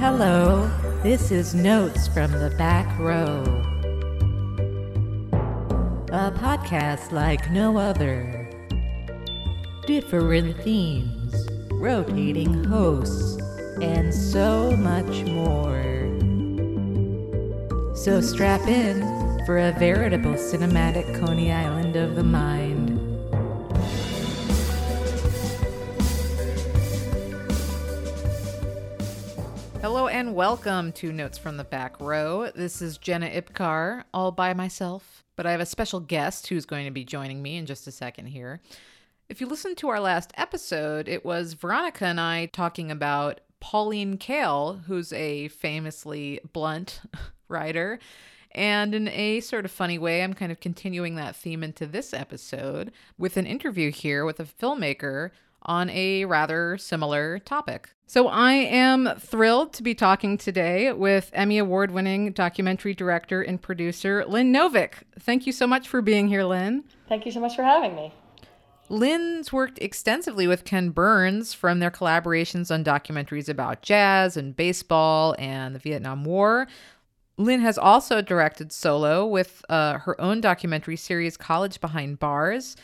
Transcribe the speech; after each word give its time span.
Hello, 0.00 0.66
this 1.02 1.30
is 1.30 1.54
Notes 1.54 2.08
from 2.08 2.32
the 2.32 2.48
Back 2.56 2.98
Row. 2.98 3.42
A 6.10 6.32
podcast 6.32 7.12
like 7.12 7.50
no 7.50 7.76
other. 7.76 8.48
Different 9.86 10.56
themes, 10.62 11.46
rotating 11.72 12.64
hosts, 12.64 13.42
and 13.82 14.12
so 14.14 14.74
much 14.78 15.26
more. 15.26 15.82
So 17.94 18.22
strap 18.22 18.66
in 18.68 19.02
for 19.44 19.58
a 19.58 19.72
veritable 19.72 20.32
cinematic 20.32 21.20
Coney 21.20 21.52
Island 21.52 21.96
of 21.96 22.16
the 22.16 22.24
mind. 22.24 22.69
Hello 29.82 30.08
and 30.08 30.34
welcome 30.34 30.92
to 30.92 31.10
Notes 31.10 31.38
from 31.38 31.56
the 31.56 31.64
Back 31.64 31.98
Row. 32.00 32.50
This 32.54 32.82
is 32.82 32.98
Jenna 32.98 33.30
Ipkar, 33.30 34.04
all 34.12 34.30
by 34.30 34.52
myself, 34.52 35.24
but 35.36 35.46
I 35.46 35.52
have 35.52 35.60
a 35.60 35.66
special 35.66 36.00
guest 36.00 36.48
who's 36.48 36.66
going 36.66 36.84
to 36.84 36.90
be 36.90 37.02
joining 37.02 37.40
me 37.40 37.56
in 37.56 37.64
just 37.64 37.86
a 37.86 37.90
second 37.90 38.26
here. 38.26 38.60
If 39.30 39.40
you 39.40 39.46
listened 39.46 39.78
to 39.78 39.88
our 39.88 39.98
last 39.98 40.34
episode, 40.36 41.08
it 41.08 41.24
was 41.24 41.54
Veronica 41.54 42.04
and 42.04 42.20
I 42.20 42.44
talking 42.44 42.90
about 42.90 43.40
Pauline 43.58 44.18
Kael, 44.18 44.84
who's 44.84 45.14
a 45.14 45.48
famously 45.48 46.40
blunt 46.52 47.00
writer. 47.48 47.98
And 48.52 48.94
in 48.94 49.08
a 49.08 49.40
sort 49.40 49.64
of 49.64 49.70
funny 49.70 49.98
way, 49.98 50.22
I'm 50.22 50.34
kind 50.34 50.52
of 50.52 50.60
continuing 50.60 51.14
that 51.14 51.36
theme 51.36 51.64
into 51.64 51.86
this 51.86 52.12
episode 52.12 52.92
with 53.16 53.38
an 53.38 53.46
interview 53.46 53.90
here 53.90 54.26
with 54.26 54.40
a 54.40 54.44
filmmaker 54.44 55.30
on 55.62 55.90
a 55.90 56.24
rather 56.24 56.78
similar 56.78 57.38
topic. 57.40 57.90
So 58.06 58.26
I 58.26 58.54
am 58.54 59.08
thrilled 59.20 59.72
to 59.74 59.84
be 59.84 59.94
talking 59.94 60.36
today 60.36 60.92
with 60.92 61.30
Emmy 61.32 61.58
Award 61.58 61.92
winning 61.92 62.32
documentary 62.32 62.92
director 62.92 63.40
and 63.40 63.62
producer 63.62 64.24
Lynn 64.26 64.52
Novick. 64.52 64.94
Thank 65.20 65.46
you 65.46 65.52
so 65.52 65.66
much 65.66 65.88
for 65.88 66.02
being 66.02 66.26
here, 66.26 66.42
Lynn. 66.42 66.84
Thank 67.08 67.24
you 67.24 67.30
so 67.30 67.38
much 67.38 67.54
for 67.54 67.62
having 67.62 67.94
me. 67.94 68.12
Lynn's 68.88 69.52
worked 69.52 69.78
extensively 69.78 70.48
with 70.48 70.64
Ken 70.64 70.90
Burns 70.90 71.54
from 71.54 71.78
their 71.78 71.92
collaborations 71.92 72.74
on 72.74 72.82
documentaries 72.82 73.48
about 73.48 73.82
jazz 73.82 74.36
and 74.36 74.56
baseball 74.56 75.36
and 75.38 75.76
the 75.76 75.78
Vietnam 75.78 76.24
War. 76.24 76.66
Lynn 77.36 77.60
has 77.60 77.78
also 77.78 78.20
directed 78.20 78.72
solo 78.72 79.24
with 79.24 79.64
uh, 79.68 79.98
her 79.98 80.20
own 80.20 80.40
documentary 80.40 80.96
series, 80.96 81.36
College 81.36 81.80
Behind 81.80 82.18
Bars 82.18 82.74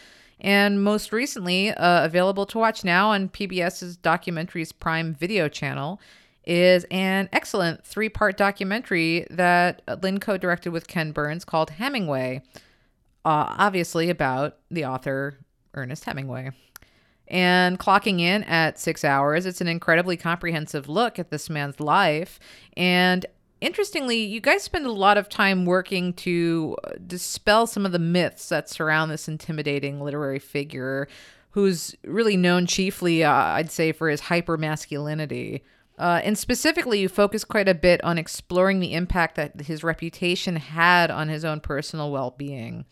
and 0.40 0.82
most 0.82 1.12
recently 1.12 1.70
uh, 1.70 2.04
available 2.04 2.46
to 2.46 2.58
watch 2.58 2.84
now 2.84 3.10
on 3.10 3.28
PBS's 3.28 3.96
Documentaries 3.96 4.72
Prime 4.78 5.14
video 5.14 5.48
channel 5.48 6.00
is 6.44 6.84
an 6.90 7.28
excellent 7.32 7.84
three-part 7.84 8.36
documentary 8.36 9.26
that 9.30 9.82
Lynn 10.02 10.20
co-directed 10.20 10.70
with 10.70 10.86
Ken 10.86 11.12
Burns 11.12 11.44
called 11.44 11.70
Hemingway, 11.70 12.42
uh, 13.24 13.54
obviously 13.58 14.10
about 14.10 14.58
the 14.70 14.84
author 14.84 15.38
Ernest 15.74 16.04
Hemingway. 16.04 16.52
And 17.28 17.78
clocking 17.78 18.20
in 18.20 18.44
at 18.44 18.78
six 18.78 19.04
hours, 19.04 19.46
it's 19.46 19.60
an 19.60 19.66
incredibly 19.66 20.16
comprehensive 20.16 20.88
look 20.88 21.18
at 21.18 21.30
this 21.30 21.50
man's 21.50 21.80
life 21.80 22.38
and 22.76 23.26
Interestingly, 23.66 24.18
you 24.18 24.40
guys 24.40 24.62
spend 24.62 24.86
a 24.86 24.92
lot 24.92 25.18
of 25.18 25.28
time 25.28 25.64
working 25.64 26.12
to 26.12 26.76
uh, 26.84 26.90
dispel 27.04 27.66
some 27.66 27.84
of 27.84 27.90
the 27.90 27.98
myths 27.98 28.48
that 28.48 28.70
surround 28.70 29.10
this 29.10 29.26
intimidating 29.26 30.00
literary 30.00 30.38
figure 30.38 31.08
who's 31.50 31.96
really 32.04 32.36
known 32.36 32.66
chiefly, 32.66 33.24
uh, 33.24 33.32
I'd 33.32 33.72
say, 33.72 33.90
for 33.90 34.08
his 34.08 34.20
hyper 34.20 34.56
masculinity. 34.56 35.64
Uh, 35.98 36.20
and 36.22 36.38
specifically, 36.38 37.00
you 37.00 37.08
focus 37.08 37.42
quite 37.42 37.68
a 37.68 37.74
bit 37.74 38.04
on 38.04 38.18
exploring 38.18 38.78
the 38.78 38.94
impact 38.94 39.34
that 39.34 39.60
his 39.62 39.82
reputation 39.82 40.54
had 40.54 41.10
on 41.10 41.28
his 41.28 41.44
own 41.44 41.58
personal 41.58 42.12
well 42.12 42.36
being. 42.38 42.84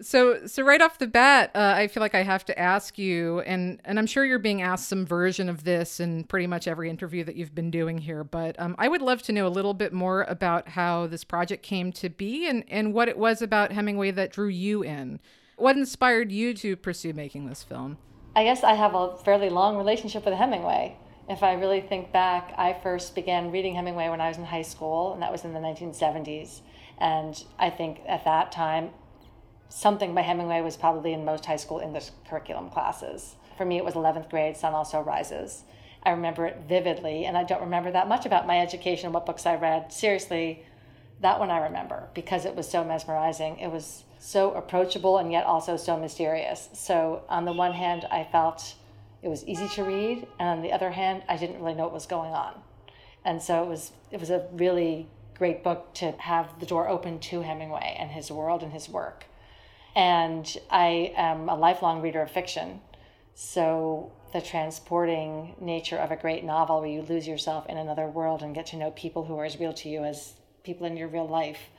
So, 0.00 0.46
so 0.46 0.62
right 0.62 0.82
off 0.82 0.98
the 0.98 1.06
bat, 1.06 1.50
uh, 1.54 1.72
I 1.74 1.88
feel 1.88 2.02
like 2.02 2.14
I 2.14 2.22
have 2.22 2.44
to 2.46 2.58
ask 2.58 2.98
you, 2.98 3.40
and 3.40 3.80
and 3.82 3.98
I'm 3.98 4.06
sure 4.06 4.26
you're 4.26 4.38
being 4.38 4.60
asked 4.60 4.88
some 4.88 5.06
version 5.06 5.48
of 5.48 5.64
this 5.64 6.00
in 6.00 6.24
pretty 6.24 6.46
much 6.46 6.68
every 6.68 6.90
interview 6.90 7.24
that 7.24 7.34
you've 7.34 7.54
been 7.54 7.70
doing 7.70 7.96
here. 7.96 8.22
But 8.22 8.60
um, 8.60 8.76
I 8.78 8.88
would 8.88 9.00
love 9.00 9.22
to 9.22 9.32
know 9.32 9.46
a 9.46 9.48
little 9.48 9.72
bit 9.72 9.94
more 9.94 10.24
about 10.24 10.68
how 10.68 11.06
this 11.06 11.24
project 11.24 11.62
came 11.62 11.92
to 11.92 12.10
be, 12.10 12.46
and 12.46 12.62
and 12.68 12.92
what 12.92 13.08
it 13.08 13.16
was 13.16 13.40
about 13.40 13.72
Hemingway 13.72 14.10
that 14.10 14.32
drew 14.32 14.48
you 14.48 14.82
in. 14.82 15.18
What 15.56 15.76
inspired 15.76 16.30
you 16.30 16.52
to 16.52 16.76
pursue 16.76 17.14
making 17.14 17.46
this 17.46 17.62
film? 17.62 17.96
I 18.34 18.44
guess 18.44 18.62
I 18.62 18.74
have 18.74 18.94
a 18.94 19.16
fairly 19.16 19.48
long 19.48 19.78
relationship 19.78 20.26
with 20.26 20.34
Hemingway. 20.34 20.98
If 21.26 21.42
I 21.42 21.54
really 21.54 21.80
think 21.80 22.12
back, 22.12 22.52
I 22.58 22.74
first 22.82 23.14
began 23.14 23.50
reading 23.50 23.74
Hemingway 23.74 24.10
when 24.10 24.20
I 24.20 24.28
was 24.28 24.36
in 24.36 24.44
high 24.44 24.62
school, 24.62 25.14
and 25.14 25.22
that 25.22 25.32
was 25.32 25.44
in 25.44 25.54
the 25.54 25.58
1970s. 25.58 26.60
And 26.98 27.42
I 27.58 27.70
think 27.70 28.00
at 28.06 28.26
that 28.26 28.52
time, 28.52 28.90
something 29.68 30.14
by 30.14 30.22
Hemingway 30.22 30.60
was 30.60 30.76
probably 30.76 31.12
in 31.12 31.24
most 31.24 31.46
high 31.46 31.56
school 31.56 31.80
English 31.80 32.10
curriculum 32.28 32.70
classes. 32.70 33.36
For 33.56 33.64
me, 33.64 33.76
it 33.76 33.84
was 33.84 33.94
11th 33.94 34.30
grade, 34.30 34.56
Sun 34.56 34.74
Also 34.74 35.00
Rises. 35.00 35.64
I 36.02 36.10
remember 36.10 36.46
it 36.46 36.62
vividly, 36.68 37.24
and 37.24 37.36
I 37.36 37.44
don't 37.44 37.62
remember 37.62 37.90
that 37.90 38.08
much 38.08 38.26
about 38.26 38.46
my 38.46 38.60
education, 38.60 39.12
what 39.12 39.26
books 39.26 39.46
I 39.46 39.56
read. 39.56 39.92
Seriously, 39.92 40.64
that 41.20 41.40
one 41.40 41.50
I 41.50 41.58
remember 41.58 42.08
because 42.14 42.44
it 42.44 42.54
was 42.54 42.68
so 42.68 42.84
mesmerizing. 42.84 43.58
It 43.58 43.70
was 43.70 44.04
so 44.18 44.52
approachable 44.52 45.18
and 45.18 45.32
yet 45.32 45.44
also 45.44 45.76
so 45.76 45.96
mysterious. 45.96 46.68
So, 46.74 47.22
on 47.28 47.44
the 47.44 47.52
one 47.52 47.72
hand, 47.72 48.06
I 48.10 48.24
felt 48.24 48.74
it 49.22 49.28
was 49.28 49.44
easy 49.44 49.68
to 49.68 49.82
read, 49.82 50.26
and 50.38 50.48
on 50.48 50.62
the 50.62 50.72
other 50.72 50.90
hand, 50.90 51.22
I 51.28 51.36
didn't 51.36 51.60
really 51.60 51.74
know 51.74 51.84
what 51.84 51.92
was 51.92 52.06
going 52.06 52.32
on. 52.32 52.54
And 53.24 53.42
so 53.42 53.64
it 53.64 53.68
was 53.68 53.92
it 54.12 54.20
was 54.20 54.30
a 54.30 54.46
really 54.52 55.08
great 55.36 55.64
book 55.64 55.92
to 55.94 56.12
have 56.12 56.60
the 56.60 56.66
door 56.66 56.88
open 56.88 57.18
to 57.18 57.42
Hemingway 57.42 57.96
and 57.98 58.10
his 58.10 58.30
world 58.30 58.62
and 58.62 58.72
his 58.72 58.88
work. 58.88 59.26
And 59.96 60.56
I 60.70 61.14
am 61.16 61.48
a 61.48 61.56
lifelong 61.56 62.02
reader 62.02 62.20
of 62.20 62.30
fiction. 62.30 62.80
So 63.34 64.12
the 64.34 64.42
transporting 64.42 65.56
nature 65.58 65.96
of 65.96 66.10
a 66.10 66.16
great 66.16 66.44
novel 66.44 66.80
where 66.80 66.90
you 66.90 67.00
lose 67.00 67.26
yourself 67.26 67.66
in 67.66 67.78
another 67.78 68.06
world 68.06 68.42
and 68.42 68.54
get 68.54 68.66
to 68.66 68.76
know 68.76 68.90
people 68.90 69.24
who 69.24 69.38
are 69.38 69.46
as 69.46 69.58
real 69.58 69.72
to 69.72 69.88
you 69.88 70.04
as 70.04 70.34
people 70.64 70.86
in 70.86 70.98
your 70.98 71.08
real 71.08 71.26
life 71.26 71.70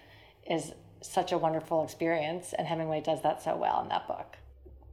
is 0.50 0.74
such 1.02 1.32
a 1.32 1.38
wonderful 1.38 1.84
experience. 1.84 2.54
And 2.58 2.68
Hemingway 2.68 3.02
does 3.02 3.22
that 3.22 3.44
so 3.44 3.56
well 3.56 3.84
in 3.84 3.90
that 3.90 4.08
book. 4.08 4.38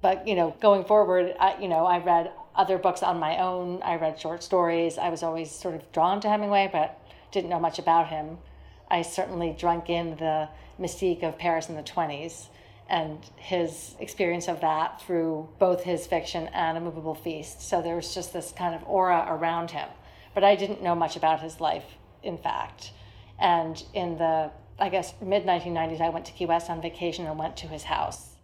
But, 0.03 0.29
you 0.29 0.35
know, 0.35 0.55
going 0.61 0.85
forward, 0.85 1.35
I, 1.41 1.57
you 1.59 1.69
know, 1.69 1.87
I 1.87 1.99
read 2.01 2.31
other 2.55 2.77
books 2.77 3.03
on 3.03 3.19
my 3.19 3.39
own. 3.39 3.81
I 3.83 3.97
read 3.97 4.21
short 4.21 4.43
stories. 4.43 4.99
I 4.99 5.09
was 5.09 5.23
always 5.23 5.51
sort 5.51 5.75
of 5.75 5.91
drawn 5.93 6.21
to 6.21 6.29
Hemingway, 6.29 6.69
but 6.71 7.01
didn't 7.33 7.49
know 7.49 7.59
much 7.59 7.79
about 7.79 8.09
him. 8.09 8.37
I 8.91 9.01
certainly 9.01 9.57
drank 9.59 9.89
in 9.89 10.17
the 10.17 10.51
mystique 10.79 11.23
of 11.23 11.39
Paris 11.39 11.71
in 11.71 11.77
the 11.77 11.83
20s 11.83 12.49
and 12.89 13.19
his 13.37 13.95
experience 13.99 14.49
of 14.49 14.61
that 14.61 15.01
through 15.01 15.49
both 15.59 15.83
his 15.83 16.07
fiction 16.07 16.49
and 16.49 16.77
A 16.77 16.81
Movable 16.81 17.15
Feast. 17.15 17.63
So 17.63 17.81
there 17.81 17.97
was 17.97 18.15
just 18.15 18.33
this 18.33 18.53
kind 18.53 18.75
of 18.75 18.83
aura 18.87 19.27
around 19.29 19.71
him. 19.71 19.89
But 20.35 20.45
I 20.45 20.57
didn't 20.57 20.83
know 20.83 20.95
much 20.95 21.17
about 21.17 21.41
his 21.41 21.61
life, 21.61 21.85
in 22.23 22.37
fact. 22.37 22.91
And 23.39 23.83
in 23.95 24.19
the, 24.19 24.51
I 24.79 24.89
guess, 24.89 25.15
mid 25.23 25.45
1990s, 25.45 26.01
I 26.01 26.11
went 26.11 26.27
to 26.27 26.33
Key 26.33 26.47
West 26.47 26.69
on 26.69 26.83
vacation 26.83 27.27
and 27.27 27.39
went 27.39 27.57
to 27.59 27.69
his 27.69 27.85
house. 27.85 28.35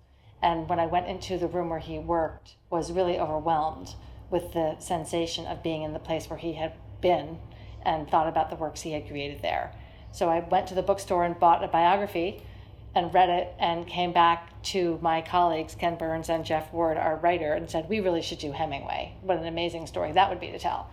And 0.42 0.68
when 0.68 0.80
I 0.80 0.86
went 0.86 1.06
into 1.06 1.36
the 1.36 1.48
room 1.48 1.68
where 1.68 1.78
he 1.78 1.98
worked, 1.98 2.54
was 2.70 2.92
really 2.92 3.18
overwhelmed 3.18 3.94
with 4.30 4.52
the 4.52 4.76
sensation 4.78 5.46
of 5.46 5.62
being 5.62 5.82
in 5.82 5.92
the 5.92 5.98
place 5.98 6.30
where 6.30 6.38
he 6.38 6.54
had 6.54 6.72
been 7.00 7.38
and 7.82 8.08
thought 8.08 8.28
about 8.28 8.48
the 8.48 8.56
works 8.56 8.80
he 8.82 8.92
had 8.92 9.06
created 9.06 9.42
there. 9.42 9.74
So 10.12 10.28
I 10.28 10.40
went 10.40 10.66
to 10.68 10.74
the 10.74 10.82
bookstore 10.82 11.24
and 11.24 11.38
bought 11.38 11.62
a 11.62 11.68
biography 11.68 12.42
and 12.94 13.12
read 13.14 13.30
it 13.30 13.54
and 13.58 13.86
came 13.86 14.12
back 14.12 14.62
to 14.62 14.98
my 15.00 15.22
colleagues, 15.22 15.74
Ken 15.74 15.96
Burns 15.96 16.28
and 16.28 16.44
Geoff 16.44 16.72
Ward, 16.72 16.96
our 16.96 17.16
writer, 17.16 17.52
and 17.52 17.70
said, 17.70 17.88
We 17.88 18.00
really 18.00 18.22
should 18.22 18.38
do 18.38 18.52
Hemingway. 18.52 19.14
What 19.22 19.38
an 19.38 19.46
amazing 19.46 19.86
story 19.86 20.12
that 20.12 20.28
would 20.28 20.40
be 20.40 20.50
to 20.50 20.58
tell. 20.58 20.90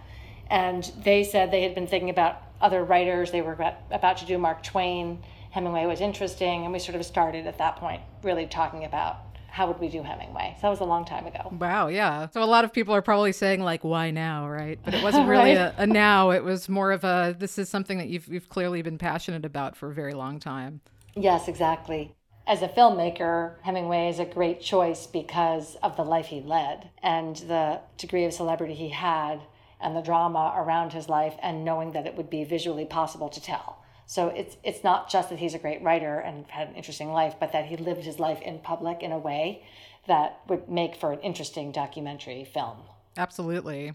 And 0.49 0.89
they 1.03 1.23
said 1.23 1.51
they 1.51 1.63
had 1.63 1.75
been 1.75 1.87
thinking 1.87 2.09
about 2.09 2.41
other 2.61 2.83
writers. 2.83 3.31
They 3.31 3.41
were 3.41 3.53
about, 3.53 3.75
about 3.91 4.17
to 4.17 4.25
do 4.25 4.37
Mark 4.37 4.63
Twain. 4.63 5.23
Hemingway 5.51 5.85
was 5.85 6.01
interesting. 6.01 6.63
And 6.63 6.71
we 6.71 6.79
sort 6.79 6.95
of 6.95 7.05
started 7.05 7.47
at 7.47 7.57
that 7.57 7.77
point 7.77 8.01
really 8.23 8.47
talking 8.47 8.85
about 8.85 9.17
how 9.49 9.67
would 9.67 9.79
we 9.79 9.89
do 9.89 10.03
Hemingway? 10.03 10.53
So 10.57 10.61
that 10.63 10.69
was 10.69 10.81
a 10.81 10.85
long 10.85 11.03
time 11.03 11.25
ago. 11.25 11.51
Wow, 11.59 11.87
yeah. 11.87 12.29
So 12.29 12.43
a 12.43 12.45
lot 12.45 12.63
of 12.63 12.71
people 12.71 12.93
are 12.93 13.01
probably 13.01 13.31
saying 13.31 13.61
like, 13.61 13.83
why 13.83 14.11
now, 14.11 14.47
right? 14.47 14.77
But 14.85 14.93
it 14.93 15.03
wasn't 15.03 15.27
really 15.27 15.55
right? 15.55 15.73
a, 15.75 15.81
a, 15.81 15.87
now. 15.87 16.29
It 16.29 16.43
was 16.43 16.69
more 16.69 16.91
of 16.91 17.03
a 17.03 17.35
this 17.37 17.57
is 17.57 17.67
something 17.67 17.97
that 17.97 18.07
you've 18.07 18.27
you've 18.27 18.49
clearly 18.49 18.83
been 18.83 18.99
passionate 18.99 19.45
about 19.45 19.75
for 19.75 19.89
a 19.89 19.93
very 19.93 20.13
long 20.13 20.39
time. 20.39 20.81
Yes, 21.19 21.47
exactly. 21.47 22.15
As 22.45 22.61
a 22.61 22.67
filmmaker, 22.67 23.55
Hemingway 23.63 24.07
is 24.07 24.19
a 24.19 24.25
great 24.25 24.61
choice 24.61 25.07
because 25.07 25.75
of 25.81 25.97
the 25.97 26.05
life 26.05 26.27
he 26.27 26.41
led 26.41 26.91
and 27.01 27.35
the 27.35 27.81
degree 27.97 28.23
of 28.23 28.33
celebrity 28.33 28.75
he 28.75 28.89
had 28.89 29.41
and 29.81 29.95
the 29.95 30.01
drama 30.01 30.53
around 30.55 30.93
his 30.93 31.09
life 31.09 31.35
and 31.41 31.65
knowing 31.65 31.91
that 31.91 32.05
it 32.05 32.15
would 32.15 32.29
be 32.29 32.43
visually 32.43 32.85
possible 32.85 33.29
to 33.29 33.41
tell. 33.41 33.83
So 34.05 34.27
it's 34.29 34.57
it's 34.63 34.83
not 34.83 35.09
just 35.09 35.29
that 35.29 35.39
he's 35.39 35.55
a 35.55 35.59
great 35.59 35.81
writer 35.81 36.19
and 36.19 36.45
had 36.47 36.69
an 36.69 36.75
interesting 36.75 37.11
life, 37.11 37.35
but 37.39 37.51
that 37.51 37.65
he 37.65 37.75
lived 37.75 38.03
his 38.03 38.19
life 38.19 38.41
in 38.41 38.59
public 38.59 39.01
in 39.01 39.11
a 39.11 39.17
way 39.17 39.63
that 40.07 40.39
would 40.47 40.69
make 40.69 40.95
for 40.95 41.11
an 41.11 41.19
interesting 41.19 41.71
documentary 41.71 42.45
film. 42.45 42.77
Absolutely. 43.17 43.93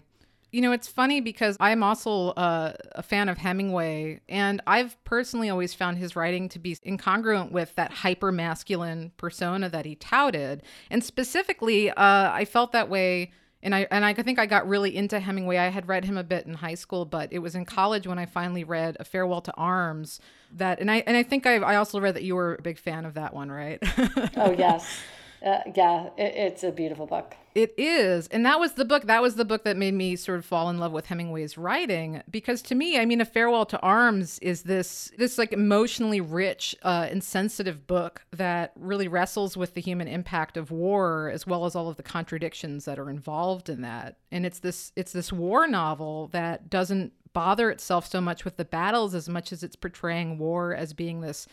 You 0.53 0.61
know, 0.61 0.71
it's 0.71 0.87
funny 0.87 1.19
because 1.19 1.57
I'm 1.59 1.81
also 1.81 2.27
uh, 2.29 2.73
a 2.91 3.01
fan 3.01 3.27
of 3.27 3.39
Hemingway, 3.39 4.21
and 4.29 4.61
I've 4.67 5.03
personally 5.03 5.49
always 5.49 5.73
found 5.73 5.97
his 5.97 6.15
writing 6.15 6.47
to 6.49 6.59
be 6.59 6.75
incongruent 6.75 7.51
with 7.51 7.73
that 7.73 7.91
hyper 7.91 8.31
masculine 8.31 9.11
persona 9.17 9.67
that 9.69 9.87
he 9.87 9.95
touted. 9.95 10.61
And 10.91 11.03
specifically, 11.03 11.89
uh, 11.89 11.95
I 12.31 12.45
felt 12.45 12.71
that 12.73 12.87
way. 12.87 13.31
And 13.63 13.73
I 13.73 13.87
and 13.89 14.05
I 14.05 14.13
think 14.13 14.37
I 14.37 14.45
got 14.45 14.67
really 14.67 14.95
into 14.95 15.19
Hemingway. 15.19 15.57
I 15.57 15.69
had 15.69 15.87
read 15.87 16.05
him 16.05 16.17
a 16.17 16.23
bit 16.23 16.45
in 16.45 16.53
high 16.53 16.75
school, 16.75 17.05
but 17.05 17.33
it 17.33 17.39
was 17.39 17.55
in 17.55 17.65
college 17.65 18.05
when 18.05 18.19
I 18.19 18.27
finally 18.27 18.63
read 18.63 18.97
A 18.99 19.05
Farewell 19.05 19.41
to 19.41 19.53
Arms. 19.55 20.19
That 20.51 20.79
and 20.79 20.91
I 20.91 20.97
and 21.07 21.17
I 21.17 21.23
think 21.23 21.47
I 21.47 21.55
I 21.55 21.77
also 21.77 21.99
read 21.99 22.13
that 22.15 22.23
you 22.23 22.35
were 22.35 22.57
a 22.59 22.61
big 22.61 22.77
fan 22.77 23.05
of 23.05 23.15
that 23.15 23.33
one, 23.33 23.49
right? 23.49 23.79
oh 24.37 24.51
yes, 24.51 24.99
uh, 25.43 25.59
yeah, 25.75 26.09
it, 26.17 26.33
it's 26.35 26.63
a 26.63 26.71
beautiful 26.71 27.05
book. 27.05 27.35
It 27.55 27.73
is. 27.77 28.27
And 28.29 28.45
that 28.45 28.59
was 28.59 28.73
the 28.73 28.85
book. 28.85 29.03
That 29.03 29.21
was 29.21 29.35
the 29.35 29.45
book 29.45 29.63
that 29.63 29.77
made 29.77 29.93
me 29.93 30.15
sort 30.15 30.39
of 30.39 30.45
fall 30.45 30.69
in 30.69 30.79
love 30.79 30.91
with 30.91 31.05
Hemingway's 31.05 31.57
writing 31.57 32.23
because 32.29 32.63
to 32.63 32.75
me, 32.75 32.97
I 32.97 33.05
mean, 33.05 33.21
A 33.21 33.25
Farewell 33.25 33.65
to 33.67 33.79
Arms 33.81 34.39
is 34.39 34.63
this 34.63 35.11
this 35.17 35.37
like 35.37 35.53
emotionally 35.53 36.19
rich 36.19 36.75
uh, 36.81 37.07
and 37.11 37.23
sensitive 37.23 37.85
book 37.85 38.25
that 38.31 38.71
really 38.75 39.07
wrestles 39.07 39.55
with 39.55 39.75
the 39.75 39.81
human 39.81 40.07
impact 40.07 40.57
of 40.57 40.71
war 40.71 41.29
as 41.31 41.45
well 41.45 41.65
as 41.65 41.75
all 41.75 41.89
of 41.89 41.97
the 41.97 42.03
contradictions 42.03 42.85
that 42.85 42.97
are 42.97 43.09
involved 43.09 43.69
in 43.69 43.81
that. 43.81 44.17
And 44.31 44.45
it's 44.45 44.59
this 44.59 44.91
it's 44.95 45.11
this 45.11 45.31
war 45.31 45.67
novel 45.67 46.29
that 46.29 46.71
doesn't 46.71 47.13
bother 47.33 47.69
itself 47.69 48.07
so 48.07 48.21
much 48.21 48.45
with 48.45 48.57
the 48.57 48.65
battles 48.65 49.13
as 49.13 49.27
much 49.29 49.51
as 49.51 49.63
it's 49.63 49.75
portraying 49.75 50.37
war 50.37 50.73
as 50.73 50.93
being 50.93 51.21
this 51.21 51.47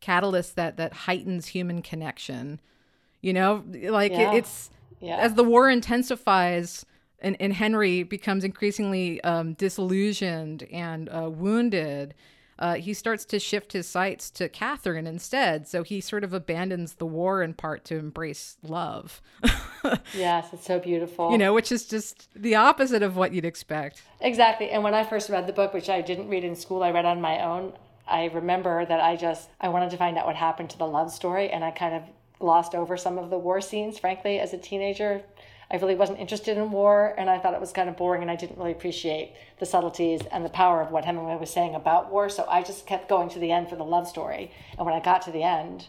catalyst 0.00 0.56
that 0.56 0.76
that 0.76 0.92
heightens 0.92 1.48
human 1.48 1.80
connection. 1.80 2.60
You 3.20 3.32
know, 3.32 3.64
like 3.90 4.12
yeah. 4.12 4.32
it, 4.32 4.38
it's 4.38 4.70
yeah. 5.00 5.16
as 5.16 5.34
the 5.34 5.44
war 5.44 5.68
intensifies 5.68 6.86
and, 7.20 7.36
and 7.40 7.52
Henry 7.52 8.02
becomes 8.02 8.44
increasingly 8.44 9.22
um, 9.22 9.54
disillusioned 9.54 10.64
and 10.64 11.08
uh, 11.08 11.30
wounded, 11.30 12.14
uh, 12.58 12.74
he 12.74 12.94
starts 12.94 13.24
to 13.26 13.38
shift 13.38 13.72
his 13.72 13.86
sights 13.86 14.30
to 14.30 14.48
Catherine 14.48 15.06
instead. 15.06 15.68
So 15.68 15.82
he 15.82 16.00
sort 16.00 16.24
of 16.24 16.32
abandons 16.32 16.94
the 16.94 17.06
war 17.06 17.42
in 17.42 17.54
part 17.54 17.84
to 17.86 17.98
embrace 17.98 18.56
love. 18.62 19.20
yes, 20.14 20.48
it's 20.52 20.64
so 20.64 20.78
beautiful. 20.78 21.30
You 21.30 21.38
know, 21.38 21.52
which 21.52 21.70
is 21.70 21.86
just 21.86 22.28
the 22.34 22.54
opposite 22.54 23.02
of 23.02 23.16
what 23.16 23.32
you'd 23.32 23.44
expect. 23.44 24.02
Exactly. 24.20 24.70
And 24.70 24.82
when 24.82 24.94
I 24.94 25.04
first 25.04 25.28
read 25.28 25.46
the 25.46 25.52
book, 25.52 25.74
which 25.74 25.90
I 25.90 26.00
didn't 26.00 26.28
read 26.28 26.44
in 26.44 26.56
school, 26.56 26.82
I 26.82 26.90
read 26.90 27.04
on 27.04 27.20
my 27.20 27.42
own. 27.42 27.74
I 28.08 28.26
remember 28.26 28.86
that 28.86 29.00
I 29.00 29.16
just 29.16 29.48
I 29.60 29.68
wanted 29.68 29.90
to 29.90 29.96
find 29.96 30.16
out 30.16 30.26
what 30.26 30.36
happened 30.36 30.70
to 30.70 30.78
the 30.78 30.86
love 30.86 31.10
story, 31.10 31.50
and 31.50 31.64
I 31.64 31.72
kind 31.72 31.94
of 31.94 32.02
glossed 32.38 32.74
over 32.74 32.96
some 32.96 33.18
of 33.18 33.30
the 33.30 33.38
war 33.38 33.60
scenes, 33.60 33.98
frankly, 33.98 34.38
as 34.38 34.52
a 34.52 34.58
teenager. 34.58 35.22
I 35.70 35.76
really 35.76 35.96
wasn't 35.96 36.20
interested 36.20 36.56
in 36.56 36.70
war 36.70 37.14
and 37.18 37.28
I 37.28 37.38
thought 37.38 37.54
it 37.54 37.60
was 37.60 37.72
kind 37.72 37.88
of 37.88 37.96
boring 37.96 38.22
and 38.22 38.30
I 38.30 38.36
didn't 38.36 38.58
really 38.58 38.72
appreciate 38.72 39.32
the 39.58 39.66
subtleties 39.66 40.20
and 40.30 40.44
the 40.44 40.50
power 40.50 40.80
of 40.80 40.92
what 40.92 41.04
Hemingway 41.04 41.36
was 41.36 41.50
saying 41.50 41.74
about 41.74 42.12
war. 42.12 42.28
So 42.28 42.46
I 42.48 42.62
just 42.62 42.86
kept 42.86 43.08
going 43.08 43.28
to 43.30 43.40
the 43.40 43.50
end 43.50 43.68
for 43.68 43.76
the 43.76 43.84
love 43.84 44.06
story. 44.06 44.52
And 44.76 44.86
when 44.86 44.94
I 44.94 45.00
got 45.00 45.22
to 45.22 45.32
the 45.32 45.42
end, 45.42 45.88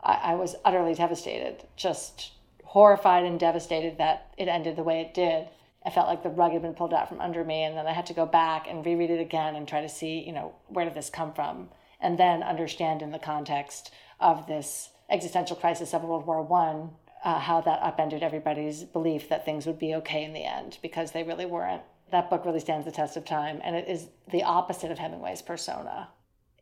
I, 0.00 0.14
I 0.14 0.34
was 0.34 0.54
utterly 0.64 0.94
devastated, 0.94 1.64
just 1.76 2.32
horrified 2.64 3.24
and 3.24 3.40
devastated 3.40 3.98
that 3.98 4.32
it 4.36 4.48
ended 4.48 4.76
the 4.76 4.84
way 4.84 5.00
it 5.00 5.14
did. 5.14 5.48
I 5.84 5.90
felt 5.90 6.08
like 6.08 6.22
the 6.22 6.30
rug 6.30 6.52
had 6.52 6.62
been 6.62 6.74
pulled 6.74 6.92
out 6.92 7.08
from 7.08 7.20
under 7.20 7.44
me, 7.44 7.62
and 7.62 7.76
then 7.76 7.86
I 7.86 7.92
had 7.92 8.06
to 8.06 8.12
go 8.12 8.26
back 8.26 8.66
and 8.68 8.84
reread 8.84 9.10
it 9.10 9.20
again 9.20 9.54
and 9.54 9.68
try 9.68 9.82
to 9.82 9.88
see, 9.88 10.18
you 10.18 10.32
know, 10.32 10.54
where 10.66 10.84
did 10.84 10.94
this 10.94 11.10
come 11.10 11.32
from, 11.32 11.68
and 12.00 12.18
then 12.18 12.42
understand 12.42 13.02
in 13.02 13.12
the 13.12 13.20
context 13.20 13.92
of 14.18 14.48
this 14.48 14.90
existential 15.10 15.56
crisis 15.56 15.94
of 15.94 16.02
World 16.02 16.26
War 16.26 16.42
One, 16.42 16.90
uh, 17.24 17.40
how 17.40 17.60
that 17.62 17.82
upended 17.82 18.22
everybody's 18.22 18.84
belief 18.84 19.28
that 19.28 19.44
things 19.44 19.66
would 19.66 19.78
be 19.78 19.94
okay 19.96 20.24
in 20.24 20.32
the 20.32 20.44
end 20.44 20.78
because 20.82 21.12
they 21.12 21.22
really 21.22 21.46
weren't. 21.46 21.82
That 22.12 22.30
book 22.30 22.44
really 22.44 22.60
stands 22.60 22.84
the 22.84 22.92
test 22.92 23.16
of 23.16 23.24
time, 23.24 23.60
and 23.64 23.74
it 23.74 23.88
is 23.88 24.08
the 24.30 24.44
opposite 24.44 24.90
of 24.90 24.98
Hemingway's 24.98 25.42
persona. 25.42 26.08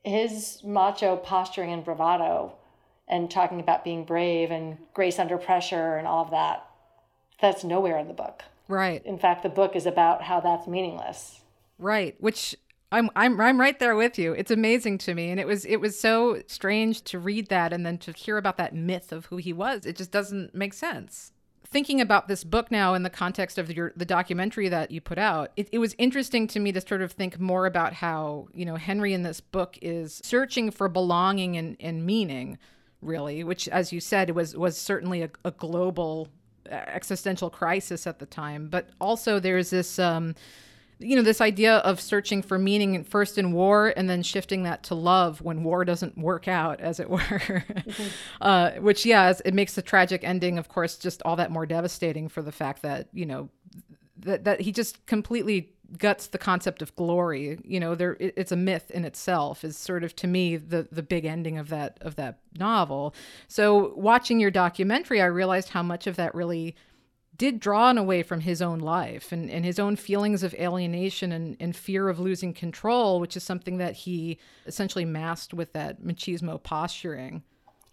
His 0.03 0.63
macho 0.65 1.17
posturing 1.17 1.73
and 1.73 1.85
bravado, 1.85 2.57
and 3.07 3.31
talking 3.31 3.61
about 3.61 3.85
being 3.85 4.05
brave 4.05 4.51
and 4.51 4.79
grace 4.95 5.19
under 5.19 5.37
pressure 5.37 5.97
and 5.97 6.07
all 6.07 6.25
of 6.25 6.31
that, 6.31 6.67
that's 7.41 7.65
nowhere 7.65 7.99
in 7.99 8.09
the 8.09 8.15
book. 8.15 8.43
Right. 8.69 9.05
In 9.05 9.19
fact, 9.19 9.43
the 9.43 9.51
book 9.51 9.77
is 9.77 9.85
about 9.85 10.23
how 10.23 10.41
that's 10.41 10.67
meaningless. 10.67 11.41
Right, 11.79 12.15
which 12.21 12.57
I'm 12.95 13.11
I'm 13.17 13.41
I'm 13.41 13.61
right 13.61 13.79
there 13.79 13.97
with 13.97 14.19
you. 14.19 14.33
It's 14.33 14.53
amazing 14.53 14.99
to 14.99 15.15
me 15.15 15.31
and 15.31 15.41
it 15.41 15.47
was 15.47 15.65
it 15.65 15.79
was 15.79 15.99
so 15.99 16.43
strange 16.47 17.03
to 17.05 17.19
read 17.19 17.49
that 17.49 17.73
and 17.73 17.85
then 17.85 17.99
to 17.99 18.13
hear 18.13 18.39
about 18.39 18.57
that 18.59 18.75
myth 18.75 19.11
of 19.13 19.27
who 19.27 19.37
he 19.37 19.53
was. 19.53 19.85
It 19.85 19.97
just 19.97 20.13
doesn't 20.13 20.55
make 20.55 20.73
sense. 20.73 21.33
Thinking 21.67 22.01
about 22.01 22.29
this 22.29 22.45
book 22.45 22.71
now 22.71 22.95
in 22.95 23.03
the 23.03 23.11
context 23.11 23.59
of 23.59 23.69
your 23.69 23.93
the 23.97 24.05
documentary 24.05 24.69
that 24.69 24.93
you 24.93 25.01
put 25.01 25.19
out, 25.19 25.51
it, 25.57 25.69
it 25.73 25.79
was 25.79 25.97
interesting 25.99 26.47
to 26.49 26.61
me 26.61 26.71
to 26.71 26.81
sort 26.81 27.03
of 27.03 27.11
think 27.11 27.41
more 27.41 27.67
about 27.67 27.95
how, 27.95 28.47
you 28.55 28.65
know, 28.65 28.77
Henry 28.77 29.13
in 29.13 29.25
this 29.25 29.41
book 29.41 29.77
is 29.83 30.21
searching 30.23 30.71
for 30.71 30.89
belonging 30.89 31.57
and, 31.57 31.77
and 31.81 32.07
meaning, 32.07 32.59
really, 33.03 33.43
which 33.43 33.67
as 33.69 33.93
you 33.93 33.99
said 33.99 34.31
was 34.31 34.57
was 34.57 34.79
certainly 34.79 35.23
a, 35.23 35.31
a 35.45 35.51
global 35.51 36.29
uh, 36.71 36.75
existential 36.75 37.51
crisis 37.51 38.07
at 38.07 38.21
the 38.21 38.27
time. 38.27 38.69
But 38.69 38.91
also 39.01 39.41
there's 39.41 39.71
this 39.71 39.99
um 39.99 40.37
you 41.05 41.17
know 41.17 41.23
this 41.23 41.41
idea 41.41 41.77
of 41.79 42.01
searching 42.01 42.43
for 42.43 42.59
meaning 42.59 43.05
first 43.05 43.39
in 43.39 43.53
war 43.53 43.93
and 43.97 44.09
then 44.09 44.23
shifting 44.23 44.63
that 44.65 44.83
to 44.85 44.95
love 44.95 45.41
when 45.41 45.63
war 45.63 45.85
doesn't 45.85 46.17
work 46.17 46.49
out 46.49 46.81
as 46.81 46.99
it 47.01 47.11
were. 47.15 47.19
Mm-hmm. 47.19 48.03
uh, 48.41 48.71
which 48.81 49.05
yeah 49.05 49.33
it 49.45 49.55
makes 49.55 49.75
the 49.75 49.83
tragic 49.83 50.25
ending 50.25 50.59
of 50.59 50.69
course 50.69 50.97
just 50.97 51.23
all 51.23 51.37
that 51.37 51.51
more 51.51 51.67
devastating 51.67 52.29
for 52.29 52.43
the 52.43 52.53
fact 52.53 52.83
that 52.83 53.09
you 53.13 53.27
know 53.27 53.49
that, 54.19 54.45
that 54.45 54.61
he 54.61 54.73
just 54.73 55.05
completely 55.07 55.71
guts 55.99 56.29
the 56.29 56.39
concept 56.39 56.83
of 56.83 56.95
glory. 56.97 57.59
You 57.65 57.81
know 57.81 57.95
there 57.95 58.17
it, 58.19 58.35
it's 58.37 58.53
a 58.53 58.57
myth 58.57 58.91
in 58.91 59.05
itself 59.05 59.65
is 59.65 59.77
sort 59.77 60.05
of 60.05 60.17
to 60.17 60.27
me 60.27 60.57
the 60.57 60.89
the 60.91 61.03
big 61.03 61.25
ending 61.25 61.59
of 61.59 61.69
that 61.69 61.99
of 62.01 62.17
that 62.17 62.39
novel. 62.59 63.15
So 63.49 63.95
watching 63.97 64.41
your 64.41 64.51
documentary 64.51 65.21
i 65.21 65.27
realized 65.27 65.71
how 65.71 65.83
much 65.83 66.07
of 66.07 66.17
that 66.17 66.35
really 66.35 66.75
did 67.37 67.59
draw 67.59 67.91
in 67.91 67.99
a 67.99 68.03
way 68.03 68.23
from 68.23 68.41
his 68.41 68.63
own 68.63 68.79
life 68.79 69.33
and, 69.33 69.51
and 69.51 69.65
his 69.65 69.79
own 69.79 69.97
feelings 69.97 70.43
of 70.43 70.55
alienation 70.55 71.33
and, 71.33 71.57
and 71.59 71.75
fear 71.75 72.09
of 72.09 72.21
losing 72.21 72.53
control, 72.53 73.19
which 73.19 73.37
is 73.37 73.43
something 73.43 73.79
that 73.79 73.95
he 73.95 74.39
essentially 74.67 75.05
masked 75.05 75.53
with 75.53 75.73
that 75.73 76.03
machismo 76.03 76.63
posturing. 76.63 77.43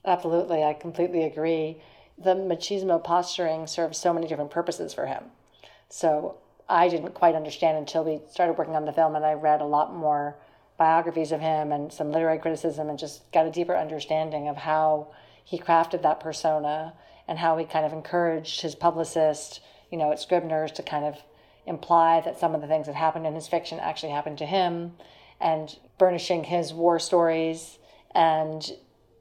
Absolutely, 0.06 0.64
I 0.64 0.74
completely 0.74 1.24
agree. 1.24 1.82
The 2.18 2.36
machismo 2.36 3.04
posturing 3.04 3.68
serves 3.68 3.98
so 3.98 4.14
many 4.14 4.28
different 4.28 4.52
purposes 4.52 4.94
for 4.94 5.08
him. 5.08 5.26
So 5.90 6.38
I 6.70 6.88
didn't 6.88 7.14
quite 7.14 7.36
understand 7.36 7.78
until 7.78 8.04
we 8.04 8.22
started 8.30 8.58
working 8.58 8.76
on 8.76 8.86
the 8.86 8.94
film 8.94 9.16
and 9.16 9.26
I 9.26 9.34
read 9.34 9.62
a 9.62 9.66
lot 9.66 9.94
more 9.94 10.38
biographies 10.78 11.32
of 11.32 11.42
him 11.42 11.72
and 11.72 11.92
some 11.92 12.12
literary 12.12 12.40
criticism 12.40 12.90
and 12.90 12.98
just 12.98 13.30
got 13.32 13.46
a 13.46 13.52
deeper 13.52 13.76
understanding 13.76 14.48
of 14.48 14.58
how 14.58 15.08
he 15.44 15.60
crafted 15.60 16.02
that 16.04 16.20
persona 16.20 16.94
and 17.32 17.40
how 17.40 17.56
he 17.56 17.64
kind 17.64 17.86
of 17.86 17.94
encouraged 17.94 18.60
his 18.60 18.76
publicist, 18.76 19.62
you 19.90 19.98
know, 19.98 20.12
at 20.12 20.20
Scribner's 20.20 20.70
to 20.70 20.84
kind 20.84 21.06
of 21.06 21.16
imply 21.66 22.20
that 22.20 22.38
some 22.38 22.54
of 22.54 22.60
the 22.60 22.68
things 22.68 22.88
that 22.88 22.96
happened 22.96 23.26
in 23.26 23.34
his 23.34 23.48
fiction 23.48 23.80
actually 23.80 24.12
happened 24.12 24.38
to 24.38 24.46
him 24.46 24.92
and 25.40 25.78
burnishing 25.98 26.44
his 26.44 26.74
war 26.74 27.00
stories 27.00 27.80
and 28.14 28.74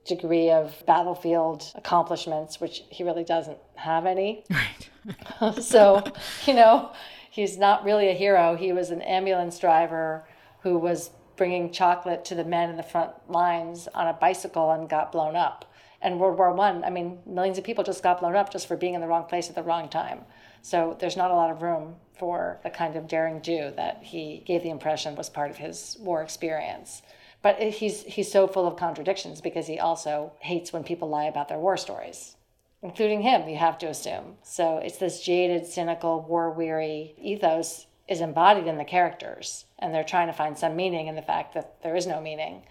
degree 0.04 0.50
of 0.50 0.82
battlefield 0.88 1.70
accomplishments, 1.76 2.60
which 2.60 2.82
he 2.90 3.04
really 3.04 3.22
doesn't 3.22 3.58
have 3.76 4.06
any. 4.06 4.44
Right. 4.50 5.62
so, 5.62 6.02
you 6.46 6.54
know, 6.54 6.90
he's 7.30 7.58
not 7.58 7.84
really 7.84 8.08
a 8.08 8.14
hero. 8.14 8.56
He 8.56 8.72
was 8.72 8.90
an 8.90 9.02
ambulance 9.02 9.56
driver 9.60 10.26
who 10.64 10.78
was 10.78 11.10
bringing 11.36 11.70
chocolate 11.70 12.24
to 12.24 12.34
the 12.34 12.44
men 12.44 12.70
in 12.70 12.76
the 12.76 12.82
front 12.82 13.12
lines 13.28 13.86
on 13.94 14.08
a 14.08 14.12
bicycle 14.12 14.72
and 14.72 14.88
got 14.88 15.12
blown 15.12 15.36
up 15.36 15.64
and 16.02 16.18
World 16.18 16.38
War 16.38 16.52
One, 16.52 16.82
I, 16.82 16.88
I 16.88 16.90
mean, 16.90 17.18
millions 17.26 17.58
of 17.58 17.64
people 17.64 17.84
just 17.84 18.02
got 18.02 18.20
blown 18.20 18.36
up 18.36 18.50
just 18.50 18.66
for 18.66 18.76
being 18.76 18.94
in 18.94 19.00
the 19.00 19.06
wrong 19.06 19.24
place 19.24 19.48
at 19.48 19.54
the 19.54 19.62
wrong 19.62 19.88
time. 19.88 20.20
So 20.62 20.96
there's 20.98 21.16
not 21.16 21.30
a 21.30 21.34
lot 21.34 21.50
of 21.50 21.62
room 21.62 21.96
for 22.18 22.58
the 22.62 22.70
kind 22.70 22.96
of 22.96 23.08
daring 23.08 23.42
Jew 23.42 23.72
that 23.76 24.02
he 24.02 24.42
gave 24.46 24.62
the 24.62 24.70
impression 24.70 25.16
was 25.16 25.30
part 25.30 25.50
of 25.50 25.56
his 25.56 25.96
war 26.00 26.22
experience. 26.22 27.02
But 27.42 27.58
he's 27.58 28.02
he's 28.02 28.30
so 28.30 28.46
full 28.46 28.66
of 28.66 28.76
contradictions 28.76 29.40
because 29.40 29.66
he 29.66 29.78
also 29.78 30.32
hates 30.40 30.72
when 30.72 30.84
people 30.84 31.08
lie 31.08 31.24
about 31.24 31.48
their 31.48 31.58
war 31.58 31.76
stories, 31.76 32.36
including 32.82 33.22
him. 33.22 33.48
You 33.48 33.56
have 33.56 33.78
to 33.78 33.88
assume. 33.88 34.36
So 34.42 34.78
it's 34.78 34.98
this 34.98 35.22
jaded, 35.22 35.66
cynical, 35.66 36.22
war-weary 36.22 37.14
ethos 37.18 37.86
is 38.08 38.20
embodied 38.20 38.66
in 38.66 38.76
the 38.76 38.84
characters, 38.84 39.66
and 39.78 39.94
they're 39.94 40.04
trying 40.04 40.26
to 40.26 40.32
find 40.32 40.58
some 40.58 40.76
meaning 40.76 41.06
in 41.06 41.14
the 41.14 41.22
fact 41.22 41.54
that 41.54 41.82
there 41.82 41.96
is 41.96 42.06
no 42.06 42.20
meaning. 42.20 42.62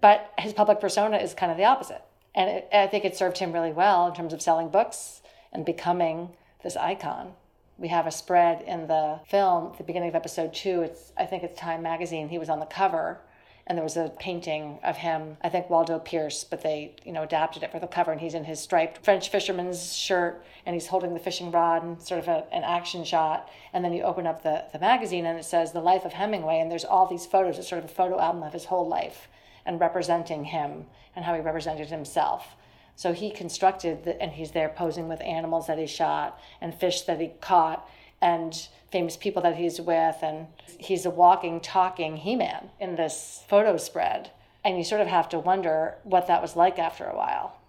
But 0.00 0.32
his 0.38 0.52
public 0.52 0.80
persona 0.80 1.16
is 1.16 1.34
kind 1.34 1.50
of 1.50 1.58
the 1.58 1.64
opposite 1.64 2.02
and 2.38 2.48
it, 2.48 2.68
I 2.72 2.86
think 2.86 3.04
it 3.04 3.16
served 3.16 3.38
him 3.38 3.52
really 3.52 3.72
well 3.72 4.06
in 4.06 4.14
terms 4.14 4.32
of 4.32 4.40
selling 4.40 4.68
books 4.68 5.22
and 5.52 5.64
becoming 5.64 6.30
this 6.62 6.76
icon. 6.76 7.32
We 7.76 7.88
have 7.88 8.06
a 8.06 8.12
spread 8.12 8.62
in 8.62 8.86
the 8.86 9.18
film, 9.26 9.74
the 9.76 9.82
beginning 9.82 10.10
of 10.10 10.14
episode 10.14 10.54
two. 10.54 10.82
It's 10.82 11.12
I 11.16 11.26
think 11.26 11.42
it's 11.42 11.58
Time 11.58 11.82
magazine. 11.82 12.28
He 12.28 12.38
was 12.38 12.48
on 12.48 12.60
the 12.60 12.66
cover, 12.66 13.18
and 13.66 13.76
there 13.76 13.82
was 13.82 13.96
a 13.96 14.12
painting 14.20 14.78
of 14.84 14.98
him, 14.98 15.36
I 15.42 15.48
think 15.48 15.68
Waldo 15.68 15.98
Peirce, 15.98 16.44
but 16.44 16.62
they, 16.62 16.94
you 17.04 17.10
know, 17.10 17.24
adapted 17.24 17.64
it 17.64 17.72
for 17.72 17.80
the 17.80 17.88
cover 17.88 18.12
and 18.12 18.20
he's 18.20 18.34
in 18.34 18.44
his 18.44 18.60
striped 18.60 19.04
French 19.04 19.30
fisherman's 19.30 19.94
shirt 19.94 20.42
and 20.64 20.74
he's 20.74 20.86
holding 20.86 21.14
the 21.14 21.20
fishing 21.20 21.50
rod 21.50 21.82
and 21.82 22.00
sort 22.00 22.20
of 22.20 22.28
a, 22.28 22.46
an 22.50 22.62
action 22.64 23.04
shot. 23.04 23.50
And 23.72 23.84
then 23.84 23.92
you 23.92 24.04
open 24.04 24.26
up 24.26 24.42
the, 24.42 24.64
the 24.72 24.78
magazine 24.78 25.26
and 25.26 25.38
it 25.38 25.44
says 25.44 25.72
The 25.72 25.80
Life 25.80 26.06
of 26.06 26.14
Hemingway 26.14 26.60
and 26.60 26.70
there's 26.70 26.84
all 26.84 27.06
these 27.06 27.26
photos. 27.26 27.58
It's 27.58 27.68
sort 27.68 27.84
of 27.84 27.90
a 27.90 27.92
photo 27.92 28.18
album 28.18 28.42
of 28.42 28.54
his 28.54 28.66
whole 28.66 28.88
life 28.88 29.28
and 29.68 29.78
representing 29.78 30.44
him 30.44 30.86
and 31.14 31.24
how 31.24 31.34
he 31.34 31.40
represented 31.40 31.88
himself. 31.88 32.56
So 32.96 33.12
he 33.12 33.30
constructed, 33.30 34.02
the, 34.02 34.20
and 34.20 34.32
he's 34.32 34.50
there 34.50 34.70
posing 34.70 35.08
with 35.08 35.20
animals 35.20 35.68
that 35.68 35.78
he 35.78 35.86
shot 35.86 36.40
and 36.60 36.74
fish 36.74 37.02
that 37.02 37.20
he 37.20 37.28
caught 37.40 37.88
and 38.20 38.68
famous 38.90 39.16
people 39.16 39.42
that 39.42 39.56
he's 39.56 39.80
with. 39.80 40.16
And 40.22 40.48
he's 40.78 41.06
a 41.06 41.10
walking, 41.10 41.60
talking 41.60 42.16
He 42.16 42.34
Man 42.34 42.70
in 42.80 42.96
this 42.96 43.44
photo 43.48 43.76
spread. 43.76 44.32
And 44.64 44.76
you 44.76 44.82
sort 44.82 45.00
of 45.00 45.06
have 45.06 45.28
to 45.28 45.38
wonder 45.38 45.98
what 46.02 46.26
that 46.26 46.42
was 46.42 46.56
like 46.56 46.78
after 46.78 47.04
a 47.04 47.14
while. 47.14 47.60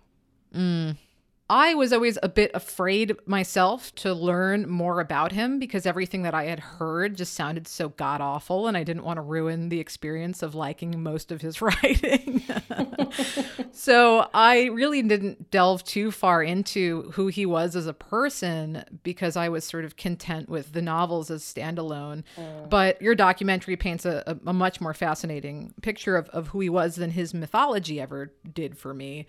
Mm. 0.55 0.97
I 1.49 1.73
was 1.73 1.91
always 1.91 2.19
a 2.21 2.29
bit 2.29 2.51
afraid 2.53 3.15
myself 3.25 3.93
to 3.95 4.13
learn 4.13 4.69
more 4.69 4.99
about 4.99 5.31
him 5.31 5.57
because 5.57 5.87
everything 5.87 6.21
that 6.21 6.35
I 6.35 6.43
had 6.43 6.59
heard 6.59 7.17
just 7.17 7.33
sounded 7.33 7.67
so 7.67 7.89
god 7.89 8.21
awful, 8.21 8.67
and 8.67 8.77
I 8.77 8.83
didn't 8.83 9.03
want 9.03 9.17
to 9.17 9.21
ruin 9.21 9.69
the 9.69 9.79
experience 9.79 10.43
of 10.43 10.53
liking 10.53 11.01
most 11.01 11.31
of 11.31 11.41
his 11.41 11.59
writing. 11.61 12.43
so 13.71 14.29
I 14.31 14.65
really 14.65 15.01
didn't 15.01 15.49
delve 15.49 15.83
too 15.83 16.11
far 16.11 16.43
into 16.43 17.11
who 17.13 17.27
he 17.27 17.47
was 17.47 17.75
as 17.75 17.87
a 17.87 17.93
person 17.93 18.83
because 19.01 19.35
I 19.35 19.49
was 19.49 19.63
sort 19.63 19.85
of 19.85 19.97
content 19.97 20.49
with 20.49 20.73
the 20.73 20.83
novels 20.83 21.31
as 21.31 21.43
standalone. 21.43 22.23
Mm. 22.37 22.69
But 22.69 23.01
your 23.01 23.15
documentary 23.15 23.75
paints 23.75 24.05
a, 24.05 24.39
a, 24.45 24.53
much 24.53 24.81
more 24.81 24.93
fascinating 24.93 25.73
picture 25.81 26.15
of, 26.15 26.29
of 26.29 26.49
who 26.49 26.59
he 26.59 26.69
was 26.69 26.95
than 26.95 27.11
his 27.11 27.33
mythology 27.33 27.99
ever 27.99 28.33
did 28.53 28.77
for 28.77 28.93
me. 28.93 29.25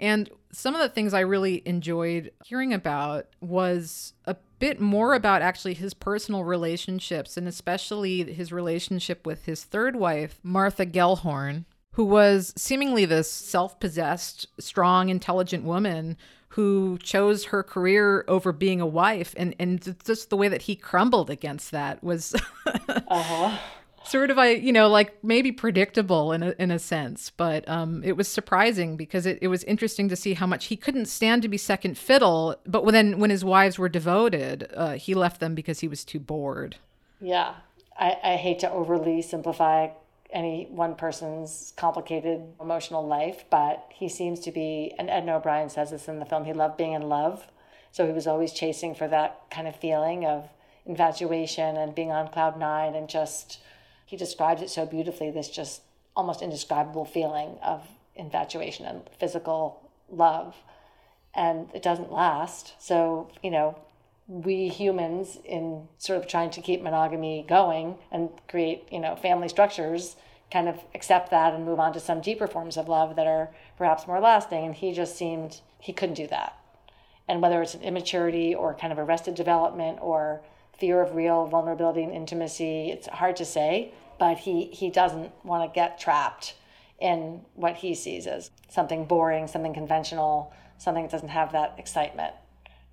And 0.00 0.30
some 0.50 0.74
of 0.74 0.80
the 0.80 0.88
things 0.88 1.14
I 1.14 1.20
really 1.20 1.62
enjoyed 1.66 2.32
hearing 2.44 2.72
about 2.72 3.26
was 3.40 4.14
a 4.24 4.34
bit 4.58 4.80
more 4.80 5.14
about 5.14 5.42
actually 5.42 5.74
his 5.74 5.94
personal 5.94 6.42
relationships 6.42 7.36
and 7.36 7.46
especially 7.46 8.32
his 8.32 8.50
relationship 8.50 9.26
with 9.26 9.44
his 9.44 9.62
third 9.62 9.94
wife, 9.94 10.40
Martha 10.42 10.86
Gellhorn, 10.86 11.66
who 11.92 12.04
was 12.04 12.54
seemingly 12.56 13.04
this 13.04 13.30
self 13.30 13.78
possessed, 13.78 14.46
strong, 14.58 15.10
intelligent 15.10 15.64
woman 15.64 16.16
who 16.54 16.98
chose 16.98 17.46
her 17.46 17.62
career 17.62 18.24
over 18.26 18.52
being 18.52 18.80
a 18.80 18.86
wife. 18.86 19.34
And, 19.36 19.54
and 19.60 19.96
just 20.04 20.30
the 20.30 20.36
way 20.36 20.48
that 20.48 20.62
he 20.62 20.74
crumbled 20.74 21.30
against 21.30 21.70
that 21.70 22.02
was. 22.02 22.34
uh-huh 22.66 23.58
sort 24.04 24.30
of 24.30 24.38
I 24.38 24.52
you 24.52 24.72
know 24.72 24.88
like 24.88 25.22
maybe 25.22 25.52
predictable 25.52 26.32
in 26.32 26.42
a, 26.42 26.54
in 26.58 26.70
a 26.70 26.78
sense 26.78 27.30
but 27.30 27.68
um 27.68 28.02
it 28.04 28.16
was 28.16 28.28
surprising 28.28 28.96
because 28.96 29.26
it, 29.26 29.38
it 29.42 29.48
was 29.48 29.64
interesting 29.64 30.08
to 30.08 30.16
see 30.16 30.34
how 30.34 30.46
much 30.46 30.66
he 30.66 30.76
couldn't 30.76 31.06
stand 31.06 31.42
to 31.42 31.48
be 31.48 31.58
second 31.58 31.98
fiddle 31.98 32.56
but 32.66 32.84
when 32.84 33.18
when 33.18 33.30
his 33.30 33.44
wives 33.44 33.78
were 33.78 33.88
devoted 33.88 34.70
uh, 34.74 34.92
he 34.92 35.14
left 35.14 35.40
them 35.40 35.54
because 35.54 35.80
he 35.80 35.88
was 35.88 36.04
too 36.04 36.18
bored. 36.18 36.76
Yeah. 37.20 37.54
I, 37.98 38.16
I 38.22 38.36
hate 38.36 38.60
to 38.60 38.70
overly 38.70 39.20
simplify 39.20 39.88
any 40.32 40.66
one 40.70 40.94
person's 40.94 41.72
complicated 41.76 42.40
emotional 42.60 43.06
life 43.06 43.44
but 43.50 43.86
he 43.90 44.08
seems 44.08 44.40
to 44.40 44.52
be 44.52 44.94
and 44.98 45.10
Edna 45.10 45.36
O'Brien 45.36 45.68
says 45.68 45.90
this 45.90 46.08
in 46.08 46.18
the 46.18 46.24
film 46.24 46.44
he 46.44 46.52
loved 46.52 46.76
being 46.76 46.94
in 46.94 47.02
love. 47.02 47.46
So 47.92 48.06
he 48.06 48.12
was 48.12 48.26
always 48.26 48.52
chasing 48.52 48.94
for 48.94 49.08
that 49.08 49.40
kind 49.50 49.66
of 49.66 49.74
feeling 49.74 50.24
of 50.24 50.48
infatuation 50.86 51.76
and 51.76 51.94
being 51.94 52.10
on 52.10 52.28
cloud 52.28 52.58
nine 52.58 52.94
and 52.94 53.08
just 53.08 53.58
he 54.10 54.16
describes 54.16 54.60
it 54.60 54.68
so 54.68 54.84
beautifully 54.84 55.30
this 55.30 55.48
just 55.48 55.82
almost 56.16 56.42
indescribable 56.42 57.04
feeling 57.04 57.56
of 57.62 57.86
infatuation 58.16 58.84
and 58.84 59.02
physical 59.20 59.88
love. 60.10 60.56
And 61.32 61.68
it 61.72 61.84
doesn't 61.84 62.10
last. 62.10 62.74
So 62.80 63.30
you 63.40 63.52
know 63.52 63.78
we 64.26 64.66
humans 64.66 65.38
in 65.44 65.86
sort 65.98 66.18
of 66.18 66.26
trying 66.26 66.50
to 66.50 66.60
keep 66.60 66.82
monogamy 66.82 67.44
going 67.48 67.98
and 68.10 68.30
create 68.48 68.88
you 68.90 68.98
know 68.98 69.14
family 69.14 69.48
structures 69.48 70.16
kind 70.50 70.68
of 70.68 70.80
accept 70.92 71.30
that 71.30 71.54
and 71.54 71.64
move 71.64 71.78
on 71.78 71.92
to 71.92 72.00
some 72.00 72.20
deeper 72.20 72.48
forms 72.48 72.76
of 72.76 72.88
love 72.88 73.14
that 73.14 73.28
are 73.28 73.50
perhaps 73.78 74.08
more 74.08 74.18
lasting. 74.18 74.64
And 74.64 74.74
he 74.74 74.92
just 74.92 75.16
seemed 75.16 75.60
he 75.78 75.92
couldn't 75.92 76.16
do 76.16 76.26
that. 76.26 76.58
And 77.28 77.40
whether 77.40 77.62
it's 77.62 77.74
an 77.74 77.82
immaturity 77.82 78.56
or 78.56 78.74
kind 78.74 78.92
of 78.92 78.98
arrested 78.98 79.36
development 79.36 80.00
or 80.02 80.40
fear 80.80 81.00
of 81.00 81.14
real 81.14 81.46
vulnerability 81.46 82.02
and 82.02 82.12
intimacy 82.12 82.90
it's 82.90 83.06
hard 83.08 83.36
to 83.36 83.44
say 83.44 83.92
but 84.18 84.38
he 84.38 84.66
he 84.66 84.90
doesn't 84.90 85.32
want 85.44 85.68
to 85.68 85.74
get 85.74 85.98
trapped 85.98 86.54
in 87.00 87.40
what 87.54 87.76
he 87.76 87.94
sees 87.94 88.26
as 88.26 88.50
something 88.68 89.06
boring, 89.06 89.46
something 89.46 89.74
conventional, 89.74 90.52
something 90.78 91.04
that 91.04 91.10
doesn't 91.10 91.30
have 91.30 91.52
that 91.52 91.74
excitement. 91.78 92.34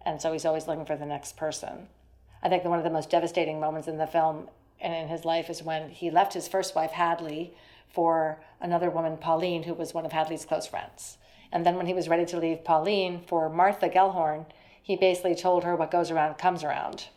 And 0.06 0.22
so 0.22 0.32
he's 0.32 0.46
always 0.46 0.68
looking 0.68 0.86
for 0.86 0.96
the 0.96 1.06
next 1.06 1.36
person. 1.36 1.88
I 2.42 2.50
think 2.50 2.64
one 2.64 2.78
of 2.78 2.86
the 2.86 2.90
most 2.90 3.10
devastating 3.10 3.60
moments 3.60 3.88
in 3.88 3.98
the 3.98 4.08
film 4.08 4.50
and 4.80 4.94
in 4.94 5.10
his 5.10 5.26
life 5.26 5.50
is 5.50 5.62
when 5.62 5.90
he 5.90 6.10
left 6.10 6.34
his 6.34 6.48
first 6.48 6.76
wife, 6.76 6.92
Hadley, 6.92 7.54
for 7.90 8.40
another 8.62 8.90
woman, 8.90 9.18
Pauline, 9.18 9.64
who 9.64 9.74
was 9.74 9.94
one 9.94 10.06
of 10.06 10.14
Hadley's 10.14 10.46
close 10.46 10.68
friends. 10.68 11.18
And 11.52 11.66
then 11.66 11.76
when 11.76 11.88
he 11.88 11.94
was 11.94 12.08
ready 12.08 12.26
to 12.28 12.40
leave 12.40 12.64
Pauline 12.64 13.22
for 13.28 13.50
Martha 13.50 13.90
Gellhorn, 13.90 14.46
he 14.82 14.96
basically 14.96 15.36
told 15.36 15.66
her 15.66 15.76
what 15.76 15.92
goes 15.92 16.12
around 16.12 16.38
comes 16.38 16.64
around 16.64 17.08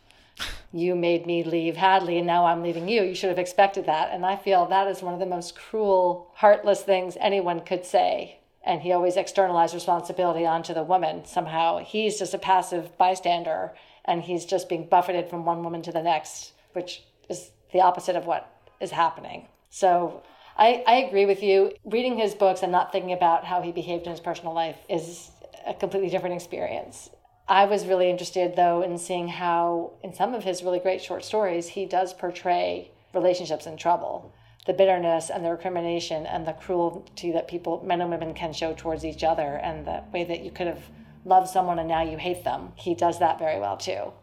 you 0.73 0.95
made 0.95 1.25
me 1.25 1.43
leave 1.43 1.75
Hadley 1.77 2.17
and 2.17 2.27
now 2.27 2.45
I'm 2.45 2.63
leaving 2.63 2.87
you. 2.87 3.03
You 3.03 3.15
should 3.15 3.29
have 3.29 3.39
expected 3.39 3.85
that. 3.85 4.11
And 4.11 4.25
I 4.25 4.37
feel 4.37 4.65
that 4.65 4.87
is 4.87 5.01
one 5.01 5.13
of 5.13 5.19
the 5.19 5.25
most 5.25 5.55
cruel, 5.55 6.31
heartless 6.35 6.81
things 6.81 7.17
anyone 7.19 7.61
could 7.61 7.85
say. 7.85 8.39
And 8.63 8.81
he 8.81 8.91
always 8.91 9.17
externalized 9.17 9.73
responsibility 9.73 10.45
onto 10.45 10.73
the 10.73 10.83
woman. 10.83 11.25
Somehow 11.25 11.79
he's 11.79 12.19
just 12.19 12.33
a 12.33 12.37
passive 12.37 12.97
bystander 12.97 13.73
and 14.05 14.21
he's 14.21 14.45
just 14.45 14.69
being 14.69 14.87
buffeted 14.87 15.29
from 15.29 15.45
one 15.45 15.63
woman 15.63 15.81
to 15.83 15.91
the 15.91 16.01
next, 16.01 16.53
which 16.73 17.03
is 17.29 17.51
the 17.73 17.81
opposite 17.81 18.15
of 18.15 18.25
what 18.25 18.51
is 18.79 18.91
happening. 18.91 19.47
So 19.69 20.23
I, 20.57 20.83
I 20.87 20.95
agree 20.97 21.25
with 21.25 21.43
you. 21.43 21.73
Reading 21.85 22.17
his 22.17 22.33
books 22.33 22.61
and 22.61 22.71
not 22.71 22.91
thinking 22.91 23.13
about 23.13 23.45
how 23.45 23.61
he 23.61 23.71
behaved 23.71 24.05
in 24.05 24.11
his 24.11 24.19
personal 24.19 24.53
life 24.53 24.77
is 24.89 25.31
a 25.65 25.73
completely 25.73 26.09
different 26.09 26.35
experience. 26.35 27.09
I 27.51 27.65
was 27.65 27.85
really 27.85 28.09
interested, 28.09 28.55
though, 28.55 28.81
in 28.81 28.97
seeing 28.97 29.27
how, 29.27 29.91
in 30.01 30.13
some 30.13 30.33
of 30.33 30.45
his 30.45 30.63
really 30.63 30.79
great 30.79 31.01
short 31.01 31.25
stories, 31.25 31.67
he 31.67 31.85
does 31.85 32.13
portray 32.13 32.91
relationships 33.13 33.67
in 33.67 33.75
trouble 33.75 34.33
the 34.67 34.73
bitterness 34.73 35.29
and 35.29 35.43
the 35.43 35.49
recrimination 35.49 36.25
and 36.25 36.47
the 36.47 36.53
cruelty 36.53 37.31
that 37.31 37.49
people, 37.49 37.83
men 37.83 37.99
and 37.99 38.09
women, 38.09 38.33
can 38.33 38.53
show 38.53 38.73
towards 38.73 39.03
each 39.03 39.21
other, 39.21 39.55
and 39.57 39.85
the 39.85 40.01
way 40.13 40.23
that 40.23 40.45
you 40.45 40.51
could 40.51 40.67
have 40.67 40.83
loved 41.25 41.49
someone 41.49 41.77
and 41.77 41.89
now 41.89 42.01
you 42.01 42.15
hate 42.15 42.45
them. 42.45 42.71
He 42.75 42.95
does 42.95 43.19
that 43.19 43.37
very 43.37 43.59
well, 43.59 43.75
too. 43.75 44.13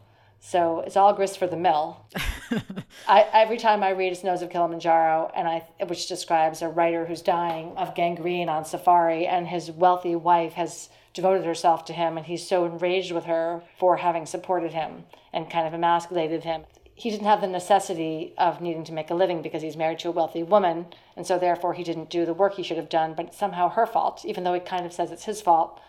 So 0.40 0.80
it's 0.80 0.96
all 0.96 1.12
grist 1.12 1.38
for 1.38 1.46
the 1.46 1.56
mill. 1.56 2.06
I, 3.08 3.26
every 3.32 3.56
time 3.56 3.82
I 3.82 3.90
read 3.90 4.16
Snows 4.16 4.42
of 4.42 4.50
Kilimanjaro, 4.50 5.30
and 5.34 5.48
I, 5.48 5.66
which 5.86 6.08
describes 6.08 6.62
a 6.62 6.68
writer 6.68 7.06
who's 7.06 7.22
dying 7.22 7.76
of 7.76 7.94
gangrene 7.94 8.48
on 8.48 8.64
safari, 8.64 9.26
and 9.26 9.46
his 9.46 9.70
wealthy 9.70 10.16
wife 10.16 10.54
has 10.54 10.88
devoted 11.14 11.44
herself 11.44 11.84
to 11.86 11.92
him, 11.92 12.16
and 12.16 12.26
he's 12.26 12.46
so 12.46 12.64
enraged 12.64 13.12
with 13.12 13.24
her 13.24 13.62
for 13.78 13.96
having 13.96 14.26
supported 14.26 14.72
him 14.72 15.04
and 15.32 15.50
kind 15.50 15.66
of 15.66 15.74
emasculated 15.74 16.44
him. 16.44 16.62
He 16.94 17.10
didn't 17.10 17.26
have 17.26 17.40
the 17.40 17.46
necessity 17.46 18.34
of 18.38 18.60
needing 18.60 18.84
to 18.84 18.92
make 18.92 19.10
a 19.10 19.14
living 19.14 19.40
because 19.40 19.62
he's 19.62 19.76
married 19.76 20.00
to 20.00 20.08
a 20.08 20.12
wealthy 20.12 20.42
woman, 20.42 20.86
and 21.16 21.26
so 21.26 21.38
therefore 21.38 21.74
he 21.74 21.84
didn't 21.84 22.10
do 22.10 22.26
the 22.26 22.34
work 22.34 22.54
he 22.54 22.62
should 22.62 22.76
have 22.76 22.88
done, 22.88 23.14
but 23.14 23.26
it's 23.26 23.38
somehow 23.38 23.68
her 23.68 23.86
fault, 23.86 24.24
even 24.24 24.44
though 24.44 24.54
he 24.54 24.60
kind 24.60 24.84
of 24.84 24.92
says 24.92 25.10
it's 25.10 25.24
his 25.24 25.40
fault. 25.40 25.80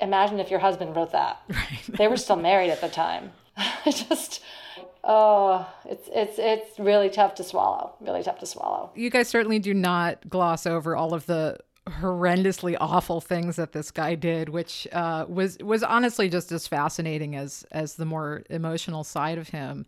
Imagine 0.00 0.40
if 0.40 0.50
your 0.50 0.60
husband 0.60 0.96
wrote 0.96 1.12
that. 1.12 1.42
Right. 1.48 1.98
they 1.98 2.08
were 2.08 2.16
still 2.16 2.36
married 2.36 2.70
at 2.70 2.80
the 2.80 2.88
time. 2.88 3.32
just 3.84 4.42
oh 5.04 5.66
it's 5.86 6.08
it's 6.12 6.38
it's 6.38 6.78
really 6.78 7.08
tough 7.08 7.34
to 7.34 7.44
swallow 7.44 7.94
really 8.00 8.22
tough 8.22 8.38
to 8.38 8.46
swallow 8.46 8.90
you 8.94 9.10
guys 9.10 9.28
certainly 9.28 9.58
do 9.58 9.72
not 9.72 10.28
gloss 10.28 10.66
over 10.66 10.94
all 10.96 11.14
of 11.14 11.26
the 11.26 11.58
horrendously 11.90 12.76
awful 12.80 13.20
things 13.20 13.56
that 13.56 13.72
this 13.72 13.90
guy 13.90 14.14
did, 14.14 14.48
which 14.48 14.86
uh, 14.92 15.24
was 15.28 15.58
was 15.58 15.82
honestly 15.82 16.28
just 16.28 16.52
as 16.52 16.66
fascinating 16.66 17.36
as 17.36 17.64
as 17.72 17.94
the 17.94 18.04
more 18.04 18.42
emotional 18.50 19.04
side 19.04 19.38
of 19.38 19.48
him. 19.48 19.86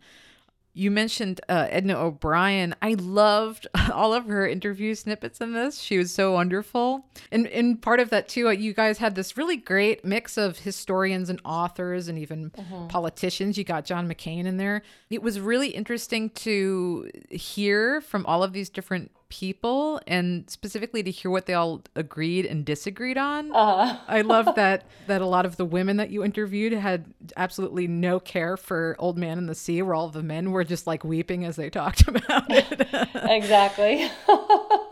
You 0.75 0.89
mentioned 0.89 1.39
uh, 1.47 1.67
Edna 1.69 1.97
O'Brien. 1.97 2.73
I 2.81 2.95
loved 2.95 3.67
all 3.93 4.13
of 4.13 4.25
her 4.25 4.47
interview 4.47 4.95
snippets 4.95 5.39
in 5.39 5.53
this. 5.53 5.79
She 5.79 5.97
was 5.99 6.11
so 6.11 6.33
wonderful. 6.33 7.05
And, 7.31 7.47
and 7.47 7.79
part 7.81 7.99
of 7.99 8.09
that, 8.09 8.27
too, 8.27 8.47
uh, 8.47 8.51
you 8.51 8.73
guys 8.73 8.97
had 8.97 9.13
this 9.13 9.37
really 9.37 9.57
great 9.57 10.03
mix 10.03 10.35
of 10.35 10.59
historians 10.59 11.29
and 11.29 11.39
authors 11.45 12.07
and 12.07 12.17
even 12.17 12.49
mm-hmm. 12.49 12.87
politicians. 12.87 13.57
You 13.57 13.63
got 13.63 13.85
John 13.85 14.07
McCain 14.09 14.45
in 14.45 14.57
there. 14.57 14.81
It 15.11 15.21
was 15.21 15.39
really 15.39 15.69
interesting 15.69 16.31
to 16.31 17.09
hear 17.29 18.01
from 18.01 18.25
all 18.25 18.43
of 18.43 18.53
these 18.53 18.69
different 18.69 19.11
people 19.33 19.99
and 20.05 20.47
specifically 20.47 21.01
to 21.01 21.09
hear 21.09 21.31
what 21.31 21.47
they 21.47 21.55
all 21.55 21.81
agreed 21.95 22.45
and 22.45 22.63
disagreed 22.63 23.17
on. 23.17 23.51
Uh-huh. 23.51 23.97
I 24.07 24.21
love 24.21 24.47
that 24.55 24.85
that 25.07 25.21
a 25.21 25.25
lot 25.25 25.47
of 25.47 25.57
the 25.57 25.65
women 25.65 25.97
that 25.97 26.11
you 26.11 26.23
interviewed 26.23 26.71
had 26.73 27.05
absolutely 27.35 27.87
no 27.87 28.19
care 28.19 28.57
for 28.57 28.95
Old 28.99 29.17
Man 29.17 29.39
in 29.39 29.47
the 29.47 29.55
Sea, 29.55 29.81
where 29.81 29.95
all 29.95 30.09
the 30.09 30.21
men 30.21 30.51
were 30.51 30.63
just 30.63 30.85
like 30.85 31.03
weeping 31.03 31.45
as 31.45 31.55
they 31.55 31.71
talked 31.71 32.07
about 32.07 32.45
it. 32.49 32.87
exactly. 33.13 34.11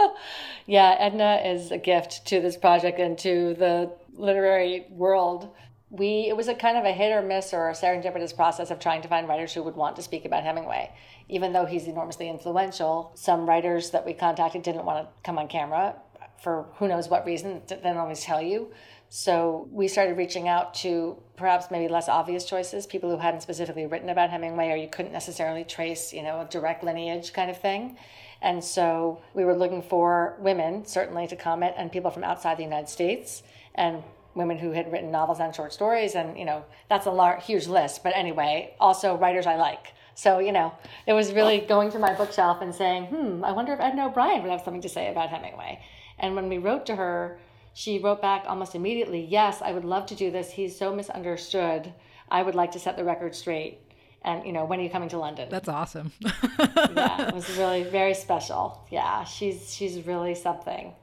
Yeah, 0.68 0.96
Edna 1.00 1.42
is 1.44 1.72
a 1.72 1.78
gift 1.78 2.26
to 2.28 2.40
this 2.40 2.56
project 2.56 3.00
and 3.00 3.18
to 3.20 3.56
the 3.56 3.92
literary 4.14 4.86
world. 4.90 5.50
We 5.90 6.28
it 6.30 6.38
was 6.38 6.48
a 6.48 6.56
kind 6.56 6.78
of 6.78 6.86
a 6.86 6.94
hit 6.94 7.12
or 7.12 7.22
miss 7.22 7.54
or 7.54 7.70
a 7.70 7.74
serendipitous 7.74 8.36
process 8.36 8.72
of 8.72 8.80
trying 8.80 9.02
to 9.02 9.08
find 9.08 9.28
writers 9.28 9.54
who 9.54 9.64
would 9.64 9.76
want 9.76 9.96
to 9.98 10.02
speak 10.02 10.24
about 10.24 10.44
Hemingway. 10.44 10.92
Even 11.32 11.54
though 11.54 11.66
he's 11.66 11.88
enormously 11.88 12.30
influential, 12.30 13.12
some 13.16 13.48
writers 13.50 13.90
that 13.92 14.06
we 14.06 14.14
contacted 14.14 14.62
didn't 14.62 14.86
want 14.86 15.08
to 15.08 15.12
come 15.24 15.40
on 15.40 15.48
camera 15.48 15.96
for 16.42 16.68
who 16.76 16.88
knows 16.88 17.08
what 17.08 17.26
reason, 17.26 17.62
they 17.68 17.78
don't 17.78 17.98
always 17.98 18.22
tell 18.22 18.42
you. 18.42 18.72
So 19.10 19.68
we 19.72 19.88
started 19.88 20.18
reaching 20.18 20.48
out 20.48 20.74
to 20.76 21.18
perhaps 21.36 21.72
maybe 21.72 21.88
less 21.88 22.10
obvious 22.10 22.46
choices, 22.46 22.86
people 22.86 23.10
who 23.10 23.18
hadn't 23.18 23.42
specifically 23.42 23.86
written 23.86 24.10
about 24.10 24.30
Hemingway 24.30 24.70
or 24.72 24.76
you 24.76 24.88
couldn't 24.88 25.12
necessarily 25.12 25.64
trace, 25.64 26.14
you 26.14 26.24
know, 26.24 26.42
a 26.42 26.46
direct 26.46 26.84
lineage 26.84 27.34
kind 27.34 27.50
of 27.50 27.60
thing. 27.60 27.98
And 28.42 28.64
so 28.64 29.22
we 29.34 29.46
were 29.46 29.56
looking 29.56 29.82
for 29.82 30.38
women, 30.40 30.86
certainly, 30.86 31.28
to 31.28 31.36
comment, 31.36 31.76
and 31.78 31.92
people 31.92 32.10
from 32.10 32.24
outside 32.24 32.58
the 32.58 32.64
United 32.64 32.90
States, 32.90 33.44
and 33.76 34.04
women 34.34 34.58
who 34.58 34.72
had 34.72 34.92
written 34.92 35.12
novels 35.12 35.40
and 35.40 35.54
short 35.54 35.74
stories. 35.74 36.16
And, 36.16 36.38
you 36.38 36.46
know, 36.46 36.66
that's 36.90 37.06
a 37.06 37.12
large, 37.12 37.46
huge 37.46 37.68
list. 37.68 38.04
But 38.04 38.14
anyway, 38.16 38.74
also 38.80 39.16
writers 39.16 39.46
I 39.46 39.58
like. 39.58 39.94
So, 40.16 40.40
you 40.40 40.52
know, 40.52 40.74
it 41.08 41.14
was 41.14 41.34
really 41.34 41.60
going 41.60 41.92
to 41.92 42.00
my 42.00 42.14
bookshelf 42.14 42.62
and 42.62 42.74
saying, 42.76 43.06
hmm, 43.06 43.44
I 43.44 43.52
wonder 43.52 43.74
if 43.74 43.80
Edna 43.80 44.08
O'Brien 44.08 44.42
would 44.42 44.52
have 44.52 44.62
something 44.62 44.82
to 44.82 44.90
say 44.90 45.10
about 45.10 45.30
Hemingway. 45.30 45.82
And 46.20 46.36
when 46.36 46.50
we 46.50 46.58
wrote 46.58 46.86
to 46.88 46.96
her, 46.96 47.40
she 47.74 48.00
wrote 48.00 48.22
back 48.22 48.44
almost 48.48 48.76
immediately, 48.76 49.24
Yes, 49.24 49.62
I 49.62 49.72
would 49.72 49.86
love 49.86 50.06
to 50.08 50.16
do 50.16 50.30
this. 50.30 50.52
He's 50.52 50.78
so 50.78 50.94
misunderstood. 50.94 51.94
I 52.30 52.44
would 52.44 52.56
like 52.56 52.72
to 52.72 52.80
set 52.80 52.98
the 52.98 53.04
record 53.04 53.36
straight. 53.36 53.80
And, 54.24 54.46
you 54.46 54.54
know, 54.54 54.66
when 54.66 54.80
are 54.80 54.84
you 54.84 54.90
coming 54.90 55.10
to 55.10 55.18
London? 55.18 55.50
That's 55.50 55.68
awesome. 55.68 56.12
yeah, 56.22 57.28
it 57.28 57.34
was 57.34 57.58
really 57.58 57.84
very 57.84 58.14
special. 58.14 58.86
Yeah, 58.92 59.24
she's 59.24 59.74
she's 59.74 60.06
really 60.06 60.36
something. 60.36 60.94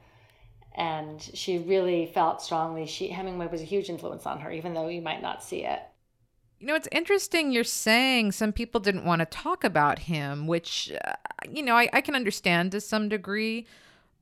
And 0.73 1.21
she 1.21 1.57
really 1.57 2.05
felt 2.05 2.41
strongly 2.41 2.85
she 2.85 3.09
Hemingway 3.09 3.47
was 3.47 3.61
a 3.61 3.65
huge 3.65 3.89
influence 3.89 4.25
on 4.25 4.39
her, 4.39 4.51
even 4.51 4.73
though 4.73 4.87
you 4.87 5.01
might 5.01 5.21
not 5.21 5.43
see 5.43 5.65
it. 5.65 5.81
You 6.59 6.67
know, 6.67 6.75
it's 6.75 6.89
interesting 6.91 7.51
you're 7.51 7.63
saying 7.63 8.33
some 8.33 8.51
people 8.51 8.81
didn't 8.81 9.05
want 9.05 9.19
to 9.19 9.25
talk 9.25 9.63
about 9.63 9.99
him, 9.99 10.45
which, 10.45 10.91
uh, 11.05 11.13
you 11.49 11.63
know, 11.63 11.75
I, 11.75 11.89
I 11.93 12.01
can 12.01 12.15
understand 12.15 12.73
to 12.73 12.81
some 12.81 13.07
degree. 13.07 13.65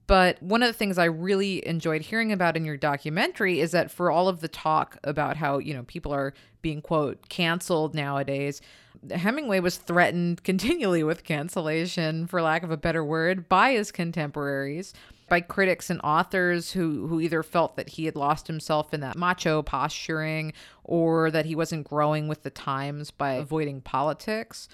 But 0.05 0.41
one 0.41 0.63
of 0.63 0.67
the 0.67 0.73
things 0.73 0.97
I 0.97 1.05
really 1.05 1.67
enjoyed 1.67 2.01
hearing 2.01 2.31
about 2.31 2.55
in 2.55 2.63
your 2.63 2.77
documentary 2.77 3.59
is 3.59 3.71
that 3.71 3.91
for 3.91 4.09
all 4.09 4.29
of 4.29 4.39
the 4.39 4.47
talk 4.47 4.97
about 5.03 5.35
how, 5.35 5.57
you 5.57 5.73
know, 5.73 5.83
people 5.83 6.13
are 6.13 6.33
being, 6.61 6.81
quote, 6.81 7.27
canceled 7.27 7.93
nowadays, 7.93 8.61
Hemingway 9.11 9.59
was 9.59 9.77
threatened 9.77 10.43
continually 10.45 11.03
with 11.03 11.23
cancellation, 11.23 12.25
for 12.27 12.41
lack 12.41 12.63
of 12.63 12.71
a 12.71 12.77
better 12.77 13.03
word, 13.03 13.49
by 13.49 13.71
his 13.73 13.91
contemporaries, 13.91 14.93
by 15.29 15.41
critics 15.41 15.89
and 15.89 15.99
authors 16.03 16.71
who, 16.71 17.07
who 17.07 17.19
either 17.19 17.43
felt 17.43 17.75
that 17.75 17.89
he 17.89 18.05
had 18.05 18.15
lost 18.15 18.47
himself 18.47 18.93
in 18.93 19.01
that 19.01 19.17
macho 19.17 19.61
posturing 19.61 20.53
or 20.83 21.29
that 21.31 21.45
he 21.45 21.55
wasn't 21.55 21.87
growing 21.87 22.27
with 22.27 22.43
the 22.43 22.49
times 22.49 23.11
by 23.11 23.33
avoiding 23.33 23.81
politics. 23.81 24.67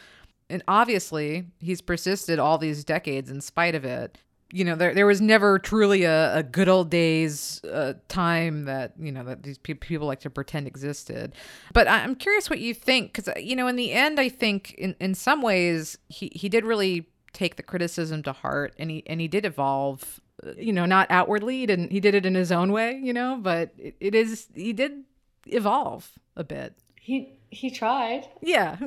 And 0.50 0.64
obviously, 0.68 1.48
he's 1.60 1.82
persisted 1.82 2.40
all 2.40 2.58
these 2.58 2.84
decades 2.84 3.30
in 3.30 3.42
spite 3.42 3.76
of 3.76 3.86
it 3.86 4.18
you 4.54 4.64
know 4.64 4.76
there 4.76 4.94
there 4.94 5.08
was 5.08 5.20
never 5.20 5.58
truly 5.58 6.04
a, 6.04 6.38
a 6.38 6.44
good 6.44 6.70
old 6.70 6.92
days 6.92 7.60
uh, 7.66 7.94
time 8.08 8.66
that 8.66 8.94
you 9.00 9.12
know 9.12 9.24
that 9.24 9.42
these 9.42 9.58
pe- 9.58 9.74
people 9.74 10.06
like 10.06 10.20
to 10.20 10.30
pretend 10.30 10.68
existed 10.68 11.34
but 11.74 11.88
i'm 11.88 12.14
curious 12.14 12.50
what 12.52 12.60
you 12.60 12.74
think 12.74 13.12
because 13.12 13.28
uh, 13.28 13.34
you 13.38 13.56
know 13.56 13.68
in 13.68 13.76
the 13.76 13.92
end 13.92 14.20
i 14.20 14.30
think 14.30 14.76
in 14.76 14.96
in 15.00 15.16
some 15.16 15.42
ways 15.42 15.98
he 16.08 16.32
he 16.36 16.48
did 16.48 16.64
really 16.64 17.10
take 17.34 17.56
the 17.56 17.64
criticism 17.64 18.22
to 18.22 18.32
heart 18.32 18.76
and 18.78 18.92
he 18.92 19.04
and 19.08 19.20
he 19.20 19.28
did 19.28 19.44
evolve 19.44 20.22
you 20.58 20.74
know 20.74 20.86
not 20.86 21.10
outwardly 21.10 21.60
he 21.60 21.66
didn't 21.66 21.92
he 21.92 22.00
did 22.00 22.16
it 22.16 22.26
in 22.26 22.36
his 22.36 22.52
own 22.52 22.72
way 22.72 23.00
you 23.02 23.14
know 23.14 23.38
but 23.42 23.72
it, 23.78 23.96
it 24.00 24.16
is 24.16 24.48
he 24.54 24.74
did 24.74 25.04
evolve 25.48 26.12
a 26.36 26.44
bit 26.44 26.74
he 26.96 27.40
he 27.50 27.70
tried. 27.70 28.28
Yeah. 28.42 28.78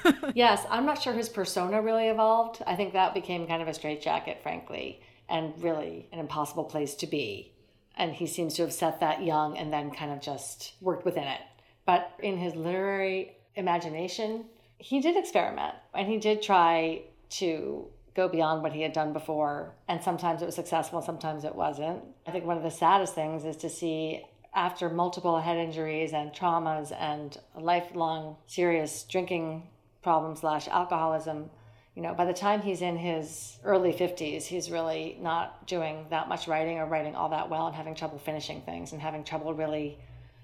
yes, 0.34 0.64
I'm 0.70 0.86
not 0.86 1.02
sure 1.02 1.12
his 1.12 1.28
persona 1.28 1.82
really 1.82 2.08
evolved. 2.08 2.62
I 2.66 2.74
think 2.74 2.94
that 2.94 3.12
became 3.12 3.46
kind 3.46 3.60
of 3.60 3.68
a 3.68 3.74
straitjacket, 3.74 4.42
frankly 4.42 5.02
and 5.28 5.52
really 5.62 6.08
an 6.12 6.18
impossible 6.18 6.64
place 6.64 6.94
to 6.96 7.06
be. 7.06 7.52
And 7.96 8.12
he 8.12 8.26
seems 8.26 8.54
to 8.54 8.62
have 8.62 8.72
set 8.72 9.00
that 9.00 9.22
young 9.22 9.56
and 9.56 9.72
then 9.72 9.90
kind 9.90 10.12
of 10.12 10.20
just 10.20 10.74
worked 10.80 11.04
within 11.04 11.24
it. 11.24 11.40
But 11.86 12.12
in 12.22 12.36
his 12.36 12.54
literary 12.54 13.36
imagination, 13.54 14.46
he 14.78 15.00
did 15.00 15.16
experiment 15.16 15.74
and 15.94 16.08
he 16.08 16.18
did 16.18 16.42
try 16.42 17.02
to 17.30 17.86
go 18.14 18.28
beyond 18.28 18.62
what 18.62 18.72
he 18.72 18.82
had 18.82 18.92
done 18.92 19.12
before. 19.12 19.74
And 19.88 20.02
sometimes 20.02 20.42
it 20.42 20.46
was 20.46 20.54
successful, 20.54 21.02
sometimes 21.02 21.44
it 21.44 21.54
wasn't. 21.54 22.02
I 22.26 22.30
think 22.30 22.44
one 22.44 22.56
of 22.56 22.62
the 22.62 22.70
saddest 22.70 23.14
things 23.14 23.44
is 23.44 23.56
to 23.58 23.68
see 23.68 24.24
after 24.54 24.88
multiple 24.88 25.40
head 25.40 25.56
injuries 25.56 26.12
and 26.12 26.32
traumas 26.32 26.92
and 26.96 27.36
lifelong 27.58 28.36
serious 28.46 29.02
drinking 29.04 29.68
problems 30.02 30.40
slash 30.40 30.68
alcoholism 30.68 31.50
you 31.94 32.02
know, 32.02 32.12
by 32.12 32.24
the 32.24 32.32
time 32.32 32.60
he's 32.60 32.82
in 32.82 32.96
his 32.96 33.58
early 33.62 33.92
50s, 33.92 34.42
he's 34.42 34.70
really 34.70 35.16
not 35.20 35.66
doing 35.68 36.06
that 36.10 36.28
much 36.28 36.48
writing 36.48 36.78
or 36.78 36.86
writing 36.86 37.14
all 37.14 37.28
that 37.28 37.48
well 37.48 37.68
and 37.68 37.76
having 37.76 37.94
trouble 37.94 38.18
finishing 38.18 38.62
things 38.62 38.92
and 38.92 39.00
having 39.00 39.22
trouble 39.22 39.54
really 39.54 39.98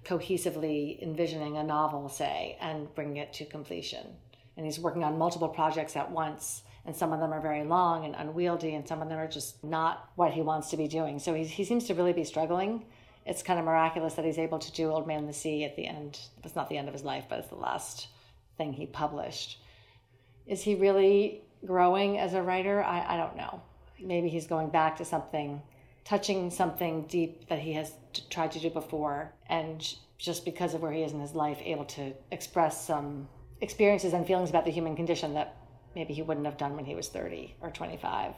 cohesively 0.04 1.02
envisioning 1.02 1.56
a 1.56 1.64
novel, 1.64 2.08
say, 2.08 2.56
and 2.60 2.92
bringing 2.94 3.16
it 3.16 3.32
to 3.34 3.44
completion. 3.44 4.06
And 4.56 4.64
he's 4.64 4.78
working 4.78 5.02
on 5.02 5.18
multiple 5.18 5.48
projects 5.48 5.96
at 5.96 6.10
once, 6.10 6.62
and 6.86 6.96
some 6.96 7.12
of 7.12 7.20
them 7.20 7.32
are 7.32 7.40
very 7.40 7.64
long 7.64 8.04
and 8.04 8.14
unwieldy, 8.16 8.74
and 8.74 8.86
some 8.86 9.02
of 9.02 9.08
them 9.08 9.18
are 9.18 9.28
just 9.28 9.62
not 9.62 10.10
what 10.16 10.32
he 10.32 10.42
wants 10.42 10.70
to 10.70 10.76
be 10.76 10.88
doing. 10.88 11.18
So 11.18 11.34
he, 11.34 11.44
he 11.44 11.64
seems 11.64 11.86
to 11.86 11.94
really 11.94 12.12
be 12.12 12.24
struggling. 12.24 12.84
It's 13.26 13.42
kind 13.42 13.58
of 13.58 13.64
miraculous 13.64 14.14
that 14.14 14.24
he's 14.24 14.38
able 14.38 14.58
to 14.58 14.72
do 14.72 14.90
Old 14.90 15.06
Man 15.06 15.26
the 15.26 15.32
Sea 15.32 15.64
at 15.64 15.76
the 15.76 15.86
end. 15.86 16.18
It's 16.42 16.56
not 16.56 16.68
the 16.68 16.78
end 16.78 16.88
of 16.88 16.94
his 16.94 17.04
life, 17.04 17.24
but 17.28 17.38
it's 17.38 17.48
the 17.48 17.54
last 17.54 18.08
thing 18.56 18.72
he 18.72 18.86
published 18.86 19.58
is 20.50 20.62
he 20.62 20.74
really 20.74 21.42
growing 21.64 22.18
as 22.18 22.34
a 22.34 22.42
writer? 22.42 22.82
I, 22.82 23.14
I 23.14 23.16
don't 23.16 23.36
know. 23.36 23.62
Maybe 24.00 24.28
he's 24.28 24.48
going 24.48 24.70
back 24.70 24.96
to 24.96 25.04
something, 25.04 25.62
touching 26.04 26.50
something 26.50 27.06
deep 27.06 27.48
that 27.48 27.60
he 27.60 27.72
has 27.74 27.92
t- 28.12 28.22
tried 28.30 28.50
to 28.52 28.58
do 28.58 28.68
before, 28.68 29.32
and 29.48 29.94
just 30.18 30.44
because 30.44 30.74
of 30.74 30.82
where 30.82 30.90
he 30.90 31.02
is 31.02 31.12
in 31.12 31.20
his 31.20 31.34
life, 31.34 31.58
able 31.62 31.84
to 31.84 32.12
express 32.32 32.84
some 32.84 33.28
experiences 33.60 34.12
and 34.12 34.26
feelings 34.26 34.50
about 34.50 34.64
the 34.64 34.72
human 34.72 34.96
condition 34.96 35.34
that 35.34 35.56
maybe 35.94 36.14
he 36.14 36.22
wouldn't 36.22 36.46
have 36.46 36.56
done 36.56 36.76
when 36.76 36.84
he 36.84 36.94
was 36.94 37.08
30 37.08 37.56
or 37.60 37.70
25 37.70 38.34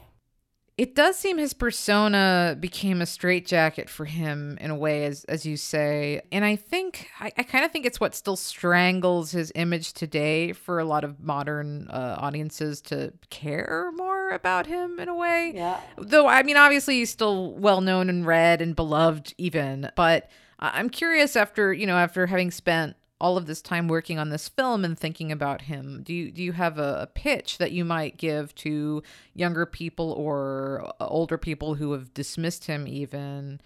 it 0.75 0.95
does 0.95 1.17
seem 1.17 1.37
his 1.37 1.53
persona 1.53 2.57
became 2.59 2.99
a 2.99 3.05
straitjacket 3.05 3.89
for 3.89 4.05
him 4.05 4.57
in 4.59 4.71
a 4.71 4.75
way, 4.75 5.05
as 5.05 5.23
as 5.25 5.45
you 5.45 5.55
say. 5.55 6.21
And 6.31 6.43
I 6.43 6.55
think 6.55 7.09
I, 7.19 7.31
I 7.37 7.43
kind 7.43 7.63
of 7.63 7.71
think 7.71 7.85
it's 7.85 7.99
what 7.99 8.15
still 8.15 8.35
strangles 8.35 9.31
his 9.31 9.51
image 9.53 9.93
today 9.93 10.51
for 10.51 10.79
a 10.79 10.85
lot 10.85 11.03
of 11.03 11.19
modern 11.19 11.87
uh, 11.89 12.15
audiences 12.17 12.81
to 12.81 13.13
care 13.29 13.91
more 13.95 14.31
about 14.31 14.65
him 14.65 14.99
in 14.99 15.09
a 15.09 15.15
way. 15.15 15.51
Yeah. 15.53 15.79
Though 15.99 16.27
I 16.27 16.41
mean, 16.41 16.57
obviously 16.57 16.95
he's 16.95 17.11
still 17.11 17.53
well 17.53 17.81
known 17.81 18.09
and 18.09 18.25
read 18.25 18.59
and 18.59 18.75
beloved, 18.75 19.35
even. 19.37 19.91
But 19.95 20.27
I'm 20.57 20.89
curious 20.89 21.35
after 21.35 21.71
you 21.71 21.85
know 21.85 21.97
after 21.97 22.25
having 22.25 22.49
spent 22.49 22.95
all 23.23 23.37
of 23.37 23.45
this 23.45 23.61
time 23.61 23.87
working 23.87 24.19
on 24.19 24.29
this 24.29 24.49
film 24.49 24.83
and 24.83 24.99
thinking 24.99 25.31
about 25.31 25.61
him 25.61 26.03
do 26.03 26.13
you 26.13 26.29
do 26.29 26.43
you 26.43 26.51
have 26.51 26.77
a, 26.77 27.03
a, 27.03 27.07
pitch 27.07 27.57
that 27.57 27.71
you 27.71 27.85
might 27.85 28.17
give 28.17 28.53
to 28.53 29.01
younger 29.33 29.65
people 29.65 30.11
or 30.11 30.93
uh, 30.99 31.07
older 31.07 31.37
people 31.37 31.75
who 31.75 31.93
have 31.93 32.13
dismissed 32.13 32.65
him 32.65 32.85
even 32.85 33.61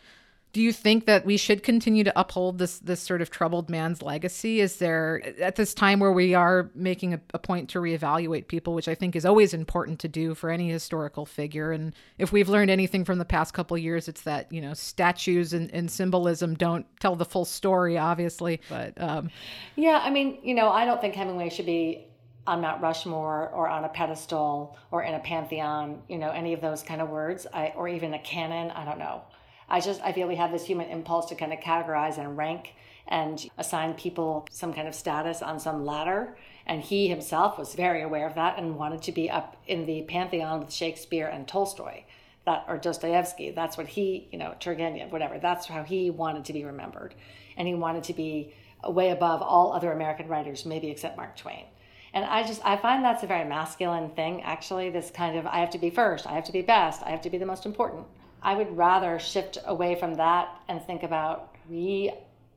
do 0.58 0.64
you 0.64 0.74
think 0.74 1.06
that 1.06 1.24
we 1.24 1.38
should 1.38 1.62
continue 1.62 2.04
to 2.04 2.20
uphold 2.20 2.58
this 2.58 2.80
this 2.80 3.00
sort 3.00 3.22
of 3.22 3.30
troubled 3.30 3.70
man's 3.70 4.02
legacy? 4.02 4.60
Is 4.60 4.78
there 4.78 5.22
at 5.40 5.56
this 5.56 5.76
time 5.76 6.00
where 6.00 6.12
we 6.12 6.34
are 6.34 6.72
making 6.74 7.14
a, 7.14 7.22
a, 7.36 7.38
point 7.38 7.70
to 7.70 7.80
reevaluate 7.80 8.48
people, 8.48 8.74
which 8.74 8.88
I 8.88 8.96
think 8.96 9.16
is 9.16 9.24
always 9.24 9.54
important 9.54 10.00
to 10.00 10.08
do 10.08 10.34
for 10.34 10.50
any 10.50 10.68
historical 10.68 11.28
figure? 11.28 11.72
And 11.72 11.94
if 12.18 12.32
we've 12.32 12.50
learned 12.50 12.72
anything 12.72 13.06
from 13.06 13.20
the 13.20 13.24
past 13.24 13.54
couple 13.54 13.78
years, 13.78 14.08
it's 14.08 14.22
that 14.22 14.52
you 14.52 14.60
know 14.60 14.74
statues 14.74 15.54
and, 15.54 15.72
and, 15.76 15.92
symbolism 15.92 16.56
don't 16.56 16.88
tell 17.00 17.16
the 17.16 17.24
full 17.24 17.46
story, 17.46 18.00
obviously. 18.00 18.60
But 18.68 19.00
um, 19.00 19.30
yeah, 19.76 20.02
I 20.04 20.10
mean, 20.10 20.40
you 20.42 20.56
know, 20.56 20.70
I 20.70 20.86
don't 20.86 21.00
think 21.00 21.14
Hemingway 21.14 21.50
should 21.50 21.68
be 21.68 22.08
on 22.48 22.62
Mount 22.62 22.82
Rushmore 22.82 23.50
or 23.50 23.70
on 23.70 23.84
a 23.84 23.90
pedestal 23.90 24.76
or 24.90 25.04
in 25.04 25.14
a 25.14 25.20
pantheon, 25.20 26.02
you 26.10 26.18
know, 26.18 26.32
any 26.32 26.54
of 26.54 26.62
those 26.62 26.82
kind 26.82 27.00
of 27.00 27.10
words, 27.10 27.46
I, 27.54 27.74
or 27.76 27.88
even 27.88 28.16
a 28.16 28.20
canon. 28.20 28.72
I 28.72 28.86
don't 28.86 28.98
know. 28.98 29.22
I 29.70 29.82
just 29.82 30.02
I 30.02 30.14
feel 30.14 30.28
we 30.28 30.36
have 30.36 30.52
this 30.52 30.66
human 30.66 30.90
impulse 30.90 31.28
to 31.28 31.36
kind 31.36 31.54
of 31.54 31.60
categorize 31.60 32.18
and 32.18 32.38
rank 32.38 32.74
and 33.08 33.50
assign 33.58 33.94
people 33.94 34.48
some 34.52 34.74
kind 34.74 34.88
of 34.88 34.96
status 34.96 35.42
on 35.42 35.60
some 35.60 35.86
ladder. 35.86 36.38
And 36.66 36.82
he 36.82 37.08
himself 37.08 37.58
was 37.58 37.76
very 37.76 38.02
aware 38.02 38.28
of 38.28 38.36
that 38.36 38.58
and 38.58 38.76
wanted 38.76 39.02
to 39.04 39.12
be 39.12 39.30
up 39.30 39.56
in 39.68 39.86
the 39.86 40.04
pantheon 40.04 40.60
with 40.60 40.74
Shakespeare 40.74 41.28
and 41.28 41.48
Tolstoy, 41.48 42.04
that 42.46 42.66
or 42.68 42.78
Dostoevsky. 42.78 43.52
That's 43.52 43.78
what 43.78 43.88
he, 43.88 44.28
you 44.32 44.38
know, 44.38 44.56
Turgenev, 44.60 45.12
whatever. 45.12 45.40
That's 45.40 45.68
how 45.68 45.84
he 45.84 46.10
wanted 46.10 46.46
to 46.46 46.54
be 46.54 46.66
remembered, 46.66 47.16
and 47.56 47.68
he 47.68 47.74
wanted 47.74 48.04
to 48.06 48.14
be 48.14 48.54
way 48.86 49.10
above 49.10 49.42
all 49.42 49.72
other 49.72 49.92
American 49.92 50.28
writers, 50.28 50.66
maybe 50.66 50.90
except 50.90 51.18
Mark 51.18 51.38
Twain. 51.38 51.66
And 52.14 52.26
I 52.26 52.44
just 52.44 52.62
I 52.66 52.76
find 52.78 53.04
that's 53.04 53.24
a 53.24 53.28
very 53.28 53.46
masculine 53.46 54.10
thing. 54.10 54.42
Actually, 54.42 54.90
this 54.90 55.10
kind 55.10 55.38
of 55.38 55.46
I 55.46 55.60
have 55.60 55.70
to 55.72 55.78
be 55.78 55.90
first, 55.90 56.28
I 56.28 56.34
have 56.34 56.46
to 56.46 56.52
be 56.52 56.62
best, 56.62 57.02
I 57.04 57.12
have 57.12 57.22
to 57.22 57.30
be 57.30 57.38
the 57.38 57.46
most 57.46 57.66
important 57.66 58.06
I 58.42 58.56
would 58.56 58.78
rather 58.78 59.20
shift 59.20 59.58
away 59.66 59.96
from 59.96 60.16
that 60.16 60.50
and 60.68 60.82
think 60.82 61.04
about 61.04 61.56
we, 61.70 62.12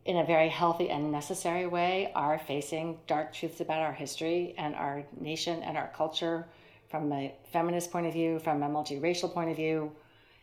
in 0.05 0.19
a 0.19 0.25
very 0.25 0.49
healthy 0.49 0.91
and 0.91 1.11
necessary 1.11 1.67
way, 1.67 2.13
are 2.15 2.39
facing 2.39 2.99
dark 3.07 3.33
truths 3.33 3.61
about 3.61 3.81
our 3.81 3.93
history 3.93 4.55
and 4.57 4.75
our 4.75 5.05
nation 5.19 5.63
and 5.63 5.77
our 5.77 5.91
culture 5.97 6.47
from 6.89 7.13
a 7.13 7.35
feminist 7.53 7.91
point 7.91 8.07
of 8.07 8.13
view, 8.13 8.39
from 8.41 8.63
a 8.63 8.69
multiracial 8.69 9.33
point 9.33 9.51
of 9.51 9.57
view. 9.57 9.93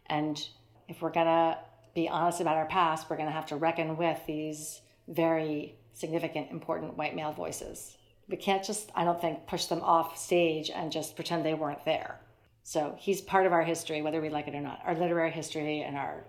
And 0.08 0.46
if 0.88 1.02
we're 1.02 1.12
going 1.12 1.26
to 1.28 1.58
be 1.94 2.08
honest 2.08 2.42
about 2.42 2.58
our 2.58 2.66
past, 2.66 3.10
we're 3.10 3.18
going 3.18 3.28
to 3.28 3.34
have 3.34 3.48
to 3.48 3.58
reckon 3.58 3.98
with 3.98 4.20
these 4.26 4.82
very 5.08 5.76
significant, 5.94 6.52
important 6.52 6.96
white 6.98 7.16
male 7.16 7.32
voices. 7.32 7.98
We 8.30 8.38
can't 8.38 8.64
just, 8.64 8.92
I 8.96 9.04
don't 9.04 9.20
think, 9.20 9.48
push 9.48 9.66
them 9.66 9.82
off 9.82 10.18
stage 10.18 10.70
and 10.70 10.92
just 10.92 11.16
pretend 11.16 11.46
they 11.46 11.54
weren't 11.54 11.84
there. 11.86 12.20
So 12.68 12.96
he's 13.00 13.22
part 13.22 13.46
of 13.46 13.54
our 13.54 13.64
history, 13.64 14.02
whether 14.02 14.20
we 14.20 14.28
like 14.28 14.50
it 14.50 14.54
or 14.54 14.60
not, 14.60 14.82
our 14.84 14.94
literary 14.94 15.32
history 15.32 15.84
and 15.84 15.96
our 15.96 16.26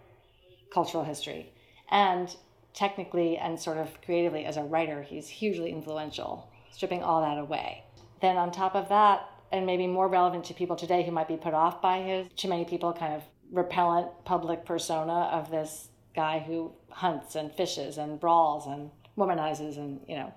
cultural 0.73 1.03
history. 1.03 1.53
And 1.91 2.33
technically 2.73 3.37
and 3.37 3.59
sort 3.59 3.77
of 3.77 4.01
creatively 4.03 4.45
as 4.45 4.57
a 4.57 4.63
writer, 4.63 5.03
he's 5.03 5.29
hugely 5.29 5.73
influential, 5.73 6.49
stripping 6.71 7.03
all 7.03 7.23
that 7.23 7.39
away. 7.39 7.83
Then 8.23 8.37
on 8.37 8.53
top 8.53 8.77
of 8.77 8.89
that, 8.89 9.29
and 9.51 9.67
maybe 9.67 9.89
more 9.89 10.07
relevant 10.07 10.45
to 10.45 10.55
people 10.55 10.77
today 10.77 11.05
who 11.05 11.11
might 11.11 11.27
be 11.27 11.37
put 11.37 11.55
off 11.55 11.83
by 11.83 12.03
his 12.03 12.29
too 12.37 12.47
many 12.47 12.65
people 12.65 12.93
kind 12.93 13.15
of 13.15 13.25
repellent 13.51 14.07
public 14.25 14.65
persona 14.65 15.29
of 15.33 15.51
this 15.51 15.89
guy 16.15 16.39
who 16.39 16.71
hunts 16.89 17.35
and 17.35 17.53
fishes 17.53 17.99
and 17.99 18.21
brawls 18.21 18.65
and 18.69 18.93
womanizes 19.19 19.77
and 19.77 20.01
you 20.09 20.17
know 20.17 20.33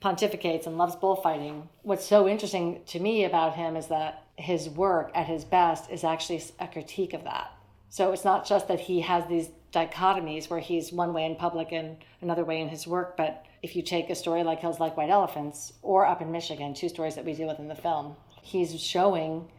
pontificates 0.00 0.66
and 0.66 0.78
loves 0.78 0.94
bullfighting. 0.96 1.68
What's 1.82 2.06
so 2.06 2.28
interesting 2.28 2.82
to 2.86 3.00
me 3.00 3.24
about 3.24 3.56
him 3.56 3.76
is 3.76 3.88
that 3.88 4.24
his 4.36 4.68
work 4.68 5.10
at 5.14 5.26
his 5.26 5.44
best 5.44 5.90
is 5.90 6.04
actually 6.04 6.42
a 6.60 6.68
critique 6.68 7.14
of 7.14 7.24
that. 7.24 7.52
So 7.88 8.12
it's 8.12 8.24
not 8.24 8.46
just 8.46 8.68
that 8.68 8.80
he 8.80 9.00
has 9.00 9.26
these 9.26 9.48
dichotomies 9.72 10.48
where 10.48 10.60
he's 10.60 10.92
one 10.92 11.12
way 11.12 11.24
in 11.24 11.36
public 11.36 11.72
and 11.72 11.96
another 12.20 12.44
way 12.44 12.60
in 12.60 12.68
his 12.68 12.86
work, 12.86 13.16
but 13.16 13.44
if 13.62 13.74
you 13.74 13.82
take 13.82 14.08
a 14.08 14.14
story 14.14 14.44
like 14.44 14.60
Hills 14.60 14.78
Like 14.78 14.96
White 14.96 15.10
Elephants 15.10 15.72
or 15.82 16.06
Up 16.06 16.22
in 16.22 16.30
Michigan, 16.30 16.74
two 16.74 16.88
stories 16.88 17.16
that 17.16 17.24
we 17.24 17.34
deal 17.34 17.48
with 17.48 17.58
in 17.58 17.68
the 17.68 17.74
film, 17.74 18.14
he's 18.42 18.80
showing 18.80 19.50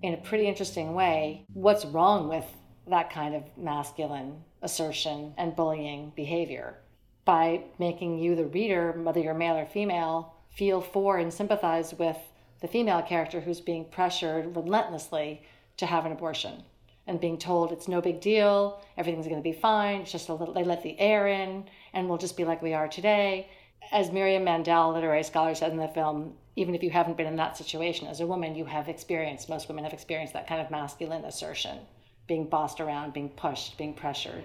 in 0.00 0.14
a 0.14 0.18
pretty 0.18 0.46
interesting 0.46 0.94
way 0.94 1.44
what's 1.52 1.84
wrong 1.84 2.28
with 2.28 2.46
that 2.88 3.10
kind 3.10 3.34
of 3.34 3.44
masculine 3.56 4.42
assertion 4.62 5.34
and 5.36 5.54
bullying 5.54 6.12
behavior 6.16 6.76
by 7.24 7.62
making 7.78 8.18
you, 8.18 8.34
the 8.34 8.46
reader, 8.46 8.92
whether 8.92 9.20
you're 9.20 9.34
male 9.34 9.56
or 9.56 9.66
female, 9.66 10.34
feel 10.50 10.80
for 10.80 11.18
and 11.18 11.32
sympathize 11.32 11.94
with 11.94 12.16
the 12.60 12.68
female 12.68 13.02
character 13.02 13.40
who's 13.40 13.60
being 13.60 13.84
pressured 13.84 14.54
relentlessly 14.56 15.42
to 15.76 15.86
have 15.86 16.06
an 16.06 16.12
abortion 16.12 16.62
and 17.06 17.20
being 17.20 17.38
told 17.38 17.72
it's 17.72 17.88
no 17.88 18.00
big 18.00 18.20
deal, 18.20 18.80
everything's 18.96 19.26
going 19.26 19.42
to 19.42 19.42
be 19.42 19.52
fine, 19.52 20.02
it's 20.02 20.12
just 20.12 20.28
a 20.28 20.34
little, 20.34 20.54
they 20.54 20.64
let 20.64 20.82
the 20.82 20.98
air 21.00 21.26
in, 21.26 21.64
and 21.92 22.08
we'll 22.08 22.18
just 22.18 22.36
be 22.36 22.44
like 22.44 22.62
we 22.62 22.74
are 22.74 22.88
today. 22.88 23.48
As 23.90 24.12
Miriam 24.12 24.44
Mandel, 24.44 24.92
literary 24.92 25.24
scholar, 25.24 25.54
said 25.54 25.72
in 25.72 25.78
the 25.78 25.88
film, 25.88 26.34
even 26.54 26.74
if 26.74 26.82
you 26.82 26.90
haven't 26.90 27.16
been 27.16 27.26
in 27.26 27.36
that 27.36 27.56
situation 27.56 28.06
as 28.06 28.20
a 28.20 28.26
woman, 28.26 28.54
you 28.54 28.64
have 28.64 28.88
experienced, 28.88 29.48
most 29.48 29.68
women 29.68 29.84
have 29.84 29.92
experienced 29.92 30.34
that 30.34 30.46
kind 30.46 30.60
of 30.60 30.70
masculine 30.70 31.24
assertion, 31.24 31.78
being 32.28 32.46
bossed 32.46 32.80
around, 32.80 33.12
being 33.12 33.30
pushed, 33.30 33.76
being 33.76 33.94
pressured. 33.94 34.44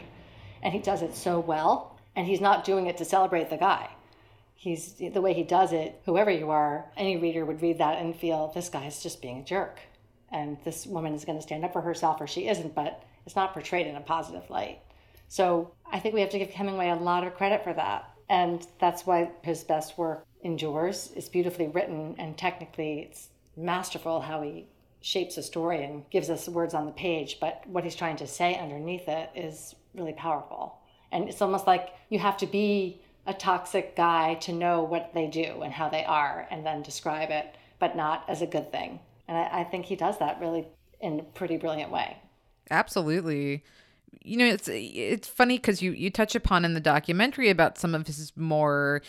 And 0.64 0.74
he 0.74 0.80
does 0.80 1.04
it 1.04 1.16
so 1.16 1.40
well, 1.40 1.97
and 2.18 2.26
he's 2.26 2.42
not 2.42 2.66
doing 2.66 2.88
it 2.88 2.98
to 2.98 3.06
celebrate 3.06 3.52
the 3.52 3.58
guy. 3.58 3.88
He's 4.56 4.94
the 4.94 5.22
way 5.22 5.34
he 5.34 5.44
does 5.44 5.72
it 5.72 6.02
whoever 6.06 6.32
you 6.32 6.50
are 6.50 6.86
any 6.98 7.16
reader 7.16 7.46
would 7.46 7.62
read 7.62 7.78
that 7.78 8.00
and 8.00 8.16
feel 8.16 8.52
this 8.54 8.70
guy 8.70 8.88
is 8.88 9.04
just 9.04 9.22
being 9.22 9.42
a 9.42 9.46
jerk. 9.46 9.80
And 10.32 10.58
this 10.66 10.88
woman 10.88 11.14
is 11.14 11.24
going 11.24 11.38
to 11.38 11.44
stand 11.44 11.64
up 11.64 11.72
for 11.72 11.82
herself 11.82 12.20
or 12.20 12.26
she 12.28 12.50
isn't 12.50 12.74
but 12.74 13.04
it's 13.26 13.36
not 13.36 13.54
portrayed 13.54 13.86
in 13.86 13.96
a 13.96 14.02
positive 14.02 14.50
light. 14.50 14.80
So 15.30 15.72
i 15.92 16.00
think 16.00 16.16
we 16.16 16.22
have 16.22 16.32
to 16.32 16.40
give 16.40 16.50
hemingway 16.50 16.90
a 16.90 16.96
lot 16.96 17.26
of 17.26 17.36
credit 17.36 17.64
for 17.64 17.74
that. 17.74 18.10
And 18.30 18.66
that's 18.80 19.06
why 19.06 19.30
his 19.44 19.64
best 19.64 19.98
work 19.98 20.26
endures. 20.42 21.12
It's 21.16 21.30
beautifully 21.30 21.68
written 21.68 22.16
and 22.18 22.36
technically 22.36 23.02
it's 23.02 23.30
masterful 23.56 24.22
how 24.22 24.42
he 24.42 24.66
shapes 25.02 25.38
a 25.38 25.44
story 25.44 25.84
and 25.84 26.10
gives 26.10 26.32
us 26.32 26.50
words 26.50 26.74
on 26.74 26.88
the 26.88 26.92
page 26.92 27.40
but 27.40 27.64
what 27.68 27.84
he's 27.84 27.96
trying 27.96 28.16
to 28.16 28.26
say 28.26 28.56
underneath 28.56 29.08
it 29.08 29.30
is 29.36 29.76
really 29.94 30.14
powerful 30.14 30.80
and 31.12 31.30
it's 31.30 31.42
almost 31.42 31.68
like 31.68 31.90
you 32.10 32.20
have 32.20 32.38
to 32.38 32.46
be 32.46 33.02
a 33.26 33.34
toxic 33.34 33.96
guy 33.96 34.36
to 34.36 34.54
know 34.54 34.82
what 34.82 35.14
they 35.14 35.28
do 35.28 35.62
and 35.62 35.74
how 35.74 35.90
they 35.90 36.06
are 36.06 36.48
and 36.50 36.66
then 36.66 36.82
describe 36.82 37.30
it, 37.30 37.56
but 37.80 37.96
not 37.96 38.24
as 38.28 38.42
a 38.42 38.48
good 38.48 38.72
thing. 38.72 39.00
And 39.28 39.38
I, 39.38 39.62
I 39.62 39.64
think 39.66 39.86
he 39.86 39.96
does 39.96 40.18
that 40.20 40.40
really 40.40 40.66
in 41.02 41.20
a 41.20 41.24
pretty 41.24 41.58
brilliant 41.58 41.92
way. 41.92 42.18
Absolutely. 42.72 43.64
You 44.24 44.38
know, 44.38 44.46
it's 44.46 44.70
it's 44.70 45.28
funny 45.28 45.58
because 45.58 45.82
you 45.82 45.92
you 45.92 46.10
touch 46.10 46.36
upon 46.36 46.66
in 46.66 46.74
the 46.74 46.80
documentary 46.80 47.50
about 47.50 47.78
some 47.78 47.94
of 47.94 48.08
his 48.08 48.32
more 48.36 49.02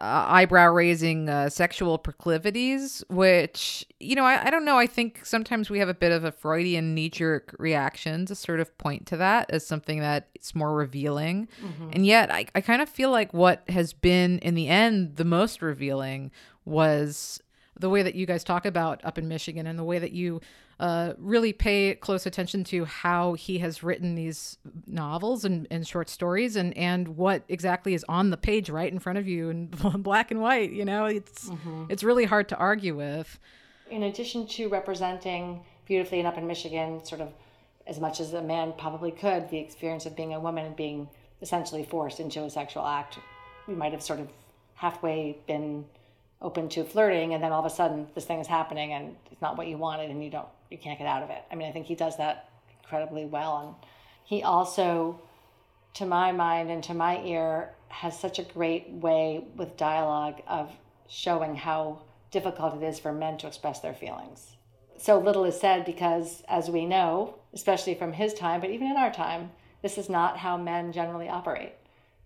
uh, 0.00 0.24
eyebrow 0.28 0.72
raising 0.72 1.28
uh, 1.28 1.48
sexual 1.48 1.98
proclivities, 1.98 3.02
which, 3.08 3.84
you 4.00 4.14
know, 4.14 4.24
I, 4.24 4.46
I 4.46 4.50
don't 4.50 4.64
know. 4.64 4.78
I 4.78 4.86
think 4.86 5.24
sometimes 5.24 5.68
we 5.68 5.78
have 5.78 5.88
a 5.88 5.94
bit 5.94 6.12
of 6.12 6.24
a 6.24 6.32
Freudian 6.32 6.94
knee 6.94 7.10
jerk 7.10 7.54
reaction 7.58 8.24
to 8.26 8.34
sort 8.34 8.60
of 8.60 8.76
point 8.78 9.06
to 9.06 9.16
that 9.16 9.50
as 9.50 9.66
something 9.66 10.00
that 10.00 10.28
it's 10.34 10.54
more 10.54 10.74
revealing. 10.74 11.48
Mm-hmm. 11.62 11.90
And 11.92 12.06
yet, 12.06 12.32
I, 12.32 12.46
I 12.54 12.60
kind 12.60 12.80
of 12.80 12.88
feel 12.88 13.10
like 13.10 13.34
what 13.34 13.62
has 13.68 13.92
been, 13.92 14.38
in 14.38 14.54
the 14.54 14.68
end, 14.68 15.16
the 15.16 15.24
most 15.24 15.60
revealing 15.60 16.30
was 16.64 17.42
the 17.78 17.90
way 17.90 18.02
that 18.02 18.14
you 18.14 18.26
guys 18.26 18.44
talk 18.44 18.66
about 18.66 19.04
up 19.04 19.18
in 19.18 19.28
Michigan 19.28 19.66
and 19.66 19.78
the 19.78 19.84
way 19.84 19.98
that 19.98 20.12
you 20.12 20.40
uh, 20.80 21.14
really 21.18 21.52
pay 21.52 21.94
close 21.94 22.26
attention 22.26 22.64
to 22.64 22.84
how 22.84 23.34
he 23.34 23.58
has 23.58 23.82
written 23.82 24.14
these 24.14 24.58
novels 24.86 25.44
and, 25.44 25.66
and 25.70 25.86
short 25.86 26.08
stories 26.08 26.56
and, 26.56 26.76
and 26.76 27.08
what 27.16 27.42
exactly 27.48 27.94
is 27.94 28.04
on 28.08 28.30
the 28.30 28.36
page 28.36 28.70
right 28.70 28.92
in 28.92 28.98
front 28.98 29.18
of 29.18 29.26
you 29.26 29.50
in 29.50 29.66
black 29.98 30.30
and 30.30 30.40
white. 30.40 30.70
You 30.70 30.84
know, 30.84 31.06
it's 31.06 31.48
mm-hmm. 31.48 31.84
it's 31.88 32.04
really 32.04 32.24
hard 32.24 32.48
to 32.50 32.56
argue 32.56 32.96
with. 32.96 33.38
In 33.90 34.04
addition 34.04 34.46
to 34.48 34.68
representing 34.68 35.64
beautifully 35.86 36.18
and 36.18 36.28
up 36.28 36.38
in 36.38 36.46
Michigan, 36.46 37.04
sort 37.04 37.20
of 37.20 37.32
as 37.86 37.98
much 37.98 38.20
as 38.20 38.34
a 38.34 38.42
man 38.42 38.74
probably 38.76 39.10
could, 39.10 39.48
the 39.48 39.58
experience 39.58 40.04
of 40.04 40.14
being 40.14 40.34
a 40.34 40.40
woman 40.40 40.66
and 40.66 40.76
being 40.76 41.08
essentially 41.40 41.82
forced 41.82 42.20
into 42.20 42.44
a 42.44 42.50
sexual 42.50 42.86
act, 42.86 43.18
we 43.66 43.74
might 43.74 43.92
have 43.92 44.02
sort 44.02 44.20
of 44.20 44.28
halfway 44.74 45.38
been 45.46 45.84
open 46.40 46.68
to 46.68 46.84
flirting 46.84 47.34
and 47.34 47.42
then 47.42 47.52
all 47.52 47.60
of 47.60 47.70
a 47.70 47.74
sudden 47.74 48.06
this 48.14 48.24
thing 48.24 48.38
is 48.38 48.46
happening 48.46 48.92
and 48.92 49.16
it's 49.30 49.42
not 49.42 49.56
what 49.56 49.66
you 49.66 49.76
wanted 49.76 50.10
and 50.10 50.22
you 50.22 50.30
don't 50.30 50.48
you 50.70 50.78
can't 50.78 50.98
get 50.98 51.08
out 51.08 51.22
of 51.22 51.30
it. 51.30 51.42
I 51.50 51.54
mean 51.54 51.68
i 51.68 51.72
think 51.72 51.86
he 51.86 51.94
does 51.94 52.16
that 52.18 52.48
incredibly 52.82 53.24
well 53.24 53.58
and 53.58 53.90
he 54.24 54.42
also 54.42 55.20
to 55.94 56.06
my 56.06 56.30
mind 56.32 56.70
and 56.70 56.82
to 56.84 56.94
my 56.94 57.22
ear 57.24 57.74
has 57.88 58.18
such 58.18 58.38
a 58.38 58.42
great 58.42 58.88
way 58.90 59.44
with 59.56 59.76
dialogue 59.76 60.40
of 60.46 60.70
showing 61.08 61.56
how 61.56 62.02
difficult 62.30 62.80
it 62.80 62.86
is 62.86 62.98
for 62.98 63.12
men 63.12 63.38
to 63.38 63.46
express 63.46 63.80
their 63.80 63.94
feelings. 63.94 64.56
So 64.98 65.18
little 65.18 65.44
is 65.44 65.58
said 65.58 65.84
because 65.84 66.42
as 66.48 66.70
we 66.70 66.86
know 66.86 67.36
especially 67.52 67.94
from 67.94 68.12
his 68.12 68.34
time 68.34 68.60
but 68.60 68.70
even 68.70 68.90
in 68.90 68.96
our 68.96 69.12
time 69.12 69.50
this 69.82 69.98
is 69.98 70.08
not 70.08 70.36
how 70.36 70.56
men 70.56 70.92
generally 70.92 71.28
operate 71.28 71.72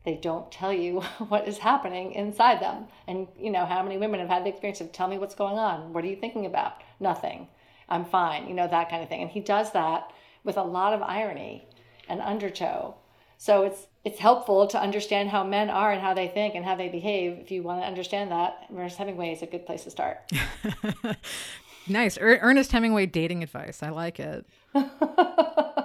they 0.05 0.15
don't 0.15 0.51
tell 0.51 0.73
you 0.73 1.01
what 1.29 1.47
is 1.47 1.59
happening 1.59 2.12
inside 2.12 2.61
them. 2.61 2.87
And 3.07 3.29
you 3.38 3.51
know, 3.51 3.67
how 3.67 3.83
many 3.83 3.99
women 3.99 4.21
have 4.21 4.29
had 4.29 4.45
the 4.45 4.51
experience 4.51 4.81
of 4.81 4.93
tell 4.93 5.09
me 5.09 5.19
what's 5.19 5.35
going 5.35 5.59
on? 5.59 5.93
What 5.93 6.05
are 6.05 6.09
you 6.09 6.17
thinking 6.17 6.47
about? 6.47 6.83
Nothing. 7.01 7.49
I'm 7.88 8.05
fine. 8.05 8.49
You 8.49 8.55
know, 8.55 8.69
that 8.69 8.91
kind 8.91 9.03
of 9.03 9.09
thing. 9.09 9.23
And 9.23 9.31
he 9.31 9.41
does 9.41 9.73
that 9.73 10.11
with 10.45 10.57
a 10.57 10.62
lot 10.62 10.93
of 10.93 11.03
irony 11.03 11.67
and 12.09 12.21
undertow. 12.21 12.97
So 13.38 13.65
it's 13.65 13.87
it's 14.05 14.19
helpful 14.19 14.67
to 14.69 14.81
understand 14.81 15.31
how 15.31 15.45
men 15.45 15.71
are 15.71 15.93
and 15.93 16.01
how 16.01 16.15
they 16.15 16.29
think 16.29 16.55
and 16.55 16.65
how 16.65 16.75
they 16.75 16.88
behave. 16.88 17.38
If 17.38 17.51
you 17.51 17.62
want 17.62 17.83
to 17.83 17.87
understand 17.87 18.31
that, 18.33 18.67
Ernest 18.73 18.99
Hemingway 18.99 19.33
is 19.33 19.43
a 19.43 19.47
good 19.47 19.65
place 19.67 19.85
to 19.85 19.91
start. 19.91 20.31
nice. 21.88 22.19
Er- 22.19 22.38
Ernest 22.41 22.73
Hemingway 22.73 23.07
dating 23.07 23.43
advice. 23.43 23.83
I 23.83 23.91
like 23.91 24.19
it. 24.19 24.47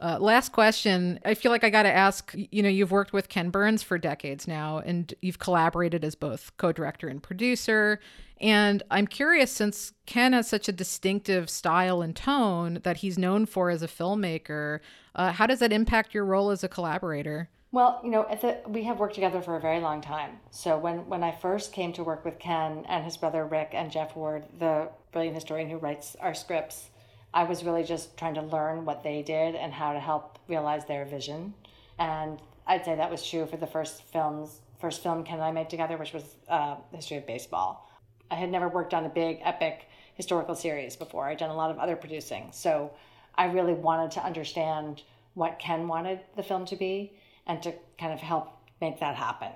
Uh, 0.00 0.16
last 0.20 0.52
question. 0.52 1.18
I 1.24 1.34
feel 1.34 1.50
like 1.50 1.64
I 1.64 1.70
got 1.70 1.82
to 1.82 1.92
ask 1.92 2.32
you 2.34 2.62
know, 2.62 2.68
you've 2.68 2.92
worked 2.92 3.12
with 3.12 3.28
Ken 3.28 3.50
Burns 3.50 3.82
for 3.82 3.98
decades 3.98 4.46
now, 4.46 4.78
and 4.78 5.12
you've 5.22 5.38
collaborated 5.38 6.04
as 6.04 6.14
both 6.14 6.56
co 6.56 6.72
director 6.72 7.08
and 7.08 7.22
producer. 7.22 8.00
And 8.40 8.82
I'm 8.90 9.08
curious, 9.08 9.50
since 9.50 9.92
Ken 10.06 10.32
has 10.32 10.48
such 10.48 10.68
a 10.68 10.72
distinctive 10.72 11.50
style 11.50 12.00
and 12.00 12.14
tone 12.14 12.80
that 12.84 12.98
he's 12.98 13.18
known 13.18 13.46
for 13.46 13.70
as 13.70 13.82
a 13.82 13.88
filmmaker, 13.88 14.78
uh, 15.16 15.32
how 15.32 15.46
does 15.46 15.58
that 15.58 15.72
impact 15.72 16.14
your 16.14 16.24
role 16.24 16.50
as 16.50 16.62
a 16.62 16.68
collaborator? 16.68 17.48
Well, 17.70 18.00
you 18.02 18.10
know, 18.10 18.26
the, 18.40 18.60
we 18.66 18.84
have 18.84 18.98
worked 18.98 19.14
together 19.14 19.42
for 19.42 19.56
a 19.56 19.60
very 19.60 19.80
long 19.80 20.00
time. 20.00 20.38
So 20.50 20.78
when, 20.78 21.06
when 21.06 21.22
I 21.22 21.32
first 21.32 21.72
came 21.72 21.92
to 21.94 22.04
work 22.04 22.24
with 22.24 22.38
Ken 22.38 22.84
and 22.88 23.04
his 23.04 23.16
brother 23.16 23.44
Rick 23.44 23.70
and 23.72 23.90
Geoff 23.90 24.16
Ward, 24.16 24.44
the 24.58 24.88
brilliant 25.12 25.34
historian 25.34 25.68
who 25.68 25.76
writes 25.76 26.16
our 26.20 26.32
scripts, 26.32 26.88
I 27.32 27.44
was 27.44 27.64
really 27.64 27.84
just 27.84 28.16
trying 28.16 28.34
to 28.34 28.42
learn 28.42 28.84
what 28.84 29.02
they 29.02 29.22
did 29.22 29.54
and 29.54 29.72
how 29.72 29.92
to 29.92 30.00
help 30.00 30.38
realize 30.48 30.86
their 30.86 31.04
vision. 31.04 31.54
And 31.98 32.40
I'd 32.66 32.84
say 32.84 32.94
that 32.94 33.10
was 33.10 33.26
true 33.26 33.46
for 33.46 33.56
the 33.56 33.66
first 33.66 34.02
films, 34.04 34.60
first 34.80 35.02
film 35.02 35.24
Ken 35.24 35.34
and 35.34 35.44
I 35.44 35.50
made 35.50 35.68
together, 35.68 35.96
which 35.96 36.12
was 36.12 36.36
uh, 36.48 36.76
History 36.92 37.18
of 37.18 37.26
Baseball. 37.26 37.90
I 38.30 38.34
had 38.34 38.50
never 38.50 38.68
worked 38.68 38.94
on 38.94 39.04
a 39.04 39.08
big, 39.08 39.40
epic 39.42 39.88
historical 40.14 40.54
series 40.54 40.96
before. 40.96 41.26
I'd 41.26 41.38
done 41.38 41.50
a 41.50 41.56
lot 41.56 41.70
of 41.70 41.78
other 41.78 41.96
producing. 41.96 42.50
So 42.52 42.92
I 43.34 43.46
really 43.46 43.72
wanted 43.72 44.10
to 44.12 44.24
understand 44.24 45.02
what 45.34 45.58
Ken 45.58 45.86
wanted 45.86 46.20
the 46.36 46.42
film 46.42 46.66
to 46.66 46.76
be 46.76 47.12
and 47.46 47.62
to 47.62 47.72
kind 47.98 48.12
of 48.12 48.20
help 48.20 48.48
make 48.80 49.00
that 49.00 49.14
happen. 49.14 49.52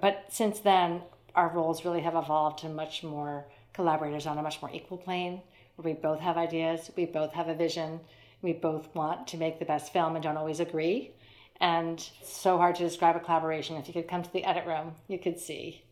But 0.00 0.26
since 0.28 0.60
then, 0.60 1.02
our 1.34 1.48
roles 1.48 1.84
really 1.84 2.02
have 2.02 2.14
evolved 2.14 2.58
to 2.60 2.68
much 2.68 3.02
more 3.02 3.46
collaborators 3.72 4.26
on 4.26 4.38
a 4.38 4.42
much 4.42 4.60
more 4.60 4.70
equal 4.72 4.98
plane 4.98 5.40
we 5.82 5.92
both 5.92 6.20
have 6.20 6.36
ideas, 6.36 6.90
we 6.96 7.06
both 7.06 7.32
have 7.32 7.48
a 7.48 7.54
vision, 7.54 8.00
we 8.42 8.52
both 8.52 8.94
want 8.94 9.26
to 9.28 9.36
make 9.36 9.58
the 9.58 9.64
best 9.64 9.92
film 9.92 10.14
and 10.14 10.22
don't 10.22 10.36
always 10.36 10.60
agree. 10.60 11.12
And 11.60 12.00
so 12.22 12.56
hard 12.56 12.76
to 12.76 12.84
describe 12.84 13.16
a 13.16 13.20
collaboration. 13.20 13.76
If 13.76 13.88
you 13.88 13.94
could 13.94 14.08
come 14.08 14.22
to 14.22 14.32
the 14.32 14.44
edit 14.44 14.66
room, 14.66 14.94
you 15.08 15.18
could 15.18 15.38
see 15.40 15.82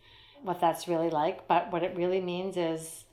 what 0.42 0.61
that's 0.61 0.87
really 0.87 1.11
like. 1.11 1.49
But 1.49 1.72
what 1.72 1.83
it 1.83 1.96
really 1.96 2.20
means 2.20 2.57
is 2.57 3.05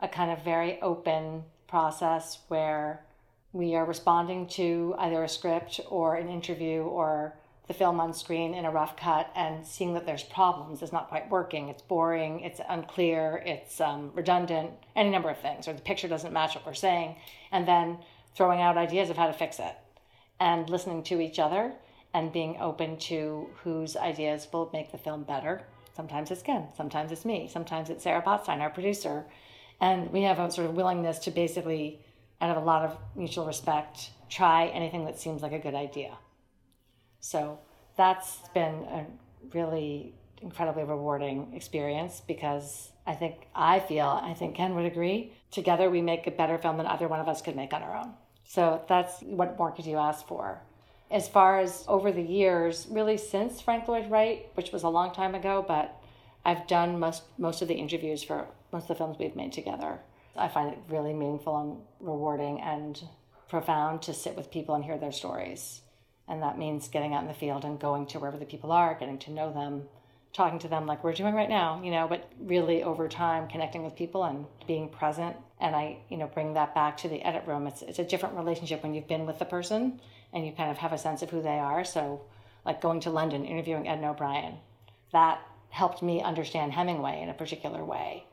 a 0.00 0.08
kind 0.08 0.30
of 0.30 0.44
very 0.44 0.80
open 0.80 1.44
process 1.66 2.38
where 2.48 3.04
we 3.52 3.74
are 3.74 3.84
responding 3.84 4.46
to 4.46 4.94
either 4.98 5.24
a 5.24 5.28
script 5.28 5.80
or 5.88 6.14
an 6.14 6.28
interview 6.28 6.82
or 6.82 7.34
the 7.68 7.74
film 7.74 8.00
on 8.00 8.14
screen 8.14 8.54
in 8.54 8.64
a 8.64 8.70
rough 8.70 8.96
cut 8.96 9.30
and 9.36 9.64
seeing 9.64 9.92
that 9.94 10.06
there's 10.06 10.22
problems, 10.22 10.82
it's 10.82 10.92
not 10.92 11.08
quite 11.08 11.30
working, 11.30 11.68
it's 11.68 11.82
boring, 11.82 12.40
it's 12.40 12.60
unclear, 12.68 13.42
it's 13.44 13.78
um, 13.80 14.10
redundant, 14.14 14.70
any 14.96 15.10
number 15.10 15.28
of 15.28 15.38
things, 15.38 15.68
or 15.68 15.74
the 15.74 15.82
picture 15.82 16.08
doesn't 16.08 16.32
match 16.32 16.54
what 16.54 16.66
we're 16.66 16.72
saying, 16.72 17.14
and 17.52 17.68
then 17.68 17.98
throwing 18.34 18.62
out 18.62 18.78
ideas 18.78 19.10
of 19.10 19.18
how 19.18 19.26
to 19.26 19.32
fix 19.34 19.58
it 19.58 19.74
and 20.40 20.70
listening 20.70 21.02
to 21.02 21.20
each 21.20 21.38
other 21.38 21.72
and 22.14 22.32
being 22.32 22.56
open 22.58 22.96
to 22.96 23.48
whose 23.62 23.96
ideas 23.96 24.48
will 24.50 24.70
make 24.72 24.90
the 24.90 24.98
film 24.98 25.22
better. 25.24 25.62
Sometimes 25.94 26.30
it's 26.30 26.42
Ken, 26.42 26.68
sometimes 26.74 27.12
it's 27.12 27.26
me, 27.26 27.50
sometimes 27.52 27.90
it's 27.90 28.02
Sarah 28.02 28.22
Botstein, 28.22 28.60
our 28.60 28.70
producer. 28.70 29.26
And 29.80 30.10
we 30.10 30.22
have 30.22 30.38
a 30.38 30.50
sort 30.50 30.68
of 30.68 30.74
willingness 30.74 31.18
to 31.20 31.30
basically, 31.30 32.00
out 32.40 32.56
of 32.56 32.62
a 32.62 32.64
lot 32.64 32.84
of 32.84 32.96
mutual 33.14 33.46
respect, 33.46 34.10
try 34.30 34.68
anything 34.68 35.04
that 35.04 35.18
seems 35.18 35.42
like 35.42 35.52
a 35.52 35.58
good 35.58 35.74
idea. 35.74 36.16
So 37.20 37.58
that's 37.96 38.38
been 38.54 38.74
a 38.84 39.06
really 39.52 40.14
incredibly 40.40 40.84
rewarding 40.84 41.52
experience 41.54 42.22
because 42.26 42.92
I 43.06 43.14
think 43.14 43.48
I 43.54 43.80
feel, 43.80 44.20
I 44.22 44.34
think 44.34 44.54
Ken 44.54 44.74
would 44.74 44.84
agree, 44.84 45.32
together 45.50 45.90
we 45.90 46.02
make 46.02 46.26
a 46.26 46.30
better 46.30 46.58
film 46.58 46.76
than 46.76 46.86
either 46.86 47.08
one 47.08 47.20
of 47.20 47.28
us 47.28 47.42
could 47.42 47.56
make 47.56 47.72
on 47.72 47.82
our 47.82 47.96
own. 47.96 48.14
So 48.44 48.82
that's 48.88 49.20
what 49.22 49.58
more 49.58 49.72
could 49.72 49.86
you 49.86 49.96
ask 49.96 50.26
for? 50.26 50.60
As 51.10 51.26
far 51.28 51.58
as 51.58 51.84
over 51.88 52.12
the 52.12 52.22
years, 52.22 52.86
really 52.90 53.16
since 53.16 53.60
Frank 53.60 53.88
Lloyd 53.88 54.10
Wright, 54.10 54.46
which 54.54 54.72
was 54.72 54.82
a 54.82 54.88
long 54.88 55.12
time 55.12 55.34
ago, 55.34 55.64
but 55.66 55.96
I've 56.44 56.66
done 56.66 56.98
most 56.98 57.24
most 57.36 57.62
of 57.62 57.68
the 57.68 57.74
interviews 57.74 58.22
for 58.22 58.46
most 58.72 58.84
of 58.84 58.88
the 58.88 58.94
films 58.94 59.16
we've 59.18 59.36
made 59.36 59.52
together. 59.52 60.00
I 60.36 60.48
find 60.48 60.72
it 60.72 60.78
really 60.88 61.12
meaningful 61.14 61.56
and 61.58 61.78
rewarding 62.00 62.60
and 62.60 63.02
profound 63.48 64.02
to 64.02 64.14
sit 64.14 64.36
with 64.36 64.50
people 64.50 64.74
and 64.74 64.84
hear 64.84 64.98
their 64.98 65.12
stories. 65.12 65.80
And 66.28 66.42
that 66.42 66.58
means 66.58 66.88
getting 66.88 67.14
out 67.14 67.22
in 67.22 67.28
the 67.28 67.34
field 67.34 67.64
and 67.64 67.80
going 67.80 68.06
to 68.06 68.18
wherever 68.18 68.36
the 68.36 68.44
people 68.44 68.70
are, 68.70 68.94
getting 68.94 69.18
to 69.20 69.30
know 69.30 69.52
them, 69.52 69.84
talking 70.32 70.58
to 70.58 70.68
them 70.68 70.86
like 70.86 71.02
we're 71.02 71.14
doing 71.14 71.34
right 71.34 71.48
now, 71.48 71.80
you 71.82 71.90
know, 71.90 72.06
but 72.06 72.30
really 72.38 72.82
over 72.82 73.08
time 73.08 73.48
connecting 73.48 73.82
with 73.82 73.96
people 73.96 74.24
and 74.24 74.44
being 74.66 74.88
present. 74.88 75.36
And 75.60 75.74
I, 75.74 75.98
you 76.08 76.16
know, 76.16 76.26
bring 76.26 76.54
that 76.54 76.74
back 76.74 76.98
to 76.98 77.08
the 77.08 77.22
edit 77.22 77.44
room. 77.46 77.66
It's, 77.66 77.82
it's 77.82 77.98
a 77.98 78.04
different 78.04 78.36
relationship 78.36 78.82
when 78.82 78.94
you've 78.94 79.08
been 79.08 79.26
with 79.26 79.38
the 79.38 79.44
person 79.44 80.00
and 80.32 80.46
you 80.46 80.52
kind 80.52 80.70
of 80.70 80.76
have 80.78 80.92
a 80.92 80.98
sense 80.98 81.22
of 81.22 81.30
who 81.30 81.42
they 81.42 81.58
are. 81.58 81.84
So, 81.84 82.20
like 82.64 82.82
going 82.82 83.00
to 83.00 83.10
London, 83.10 83.46
interviewing 83.46 83.88
Ed 83.88 84.04
O'Brien, 84.04 84.58
that 85.12 85.40
helped 85.70 86.02
me 86.02 86.22
understand 86.22 86.72
Hemingway 86.72 87.22
in 87.22 87.30
a 87.30 87.34
particular 87.34 87.84
way. 87.84 88.24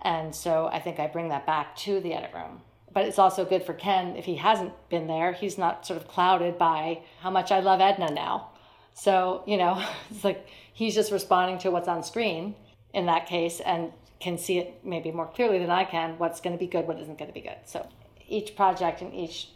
And 0.00 0.34
so 0.34 0.68
I 0.72 0.80
think 0.80 0.98
I 0.98 1.06
bring 1.06 1.28
that 1.28 1.46
back 1.46 1.76
to 1.78 2.00
the 2.00 2.14
edit 2.14 2.30
room 2.34 2.62
but 2.92 3.06
it's 3.06 3.18
also 3.18 3.44
good 3.44 3.62
for 3.62 3.74
Ken 3.74 4.16
if 4.16 4.24
he 4.24 4.36
hasn't 4.36 4.72
been 4.88 5.06
there. 5.06 5.32
He's 5.32 5.58
not 5.58 5.86
sort 5.86 6.00
of 6.00 6.08
clouded 6.08 6.58
by 6.58 7.02
how 7.20 7.30
much 7.30 7.50
I 7.50 7.60
love 7.60 7.80
Edna 7.80 8.10
now. 8.10 8.50
So, 8.94 9.42
you 9.46 9.56
know, 9.56 9.82
it's 10.10 10.24
like 10.24 10.46
he's 10.72 10.94
just 10.94 11.12
responding 11.12 11.58
to 11.58 11.70
what's 11.70 11.88
on 11.88 12.02
screen 12.02 12.54
in 12.92 13.06
that 13.06 13.26
case 13.26 13.60
and 13.60 13.92
can 14.20 14.38
see 14.38 14.58
it 14.58 14.84
maybe 14.84 15.10
more 15.10 15.26
clearly 15.26 15.58
than 15.58 15.70
I 15.70 15.84
can 15.84 16.18
what's 16.18 16.40
going 16.40 16.56
to 16.56 16.58
be 16.58 16.66
good, 16.66 16.86
what 16.86 16.98
isn't 17.00 17.18
going 17.18 17.30
to 17.30 17.34
be 17.34 17.40
good. 17.40 17.58
So, 17.66 17.88
each 18.28 18.56
project 18.56 19.02
and 19.02 19.12
each 19.14 19.48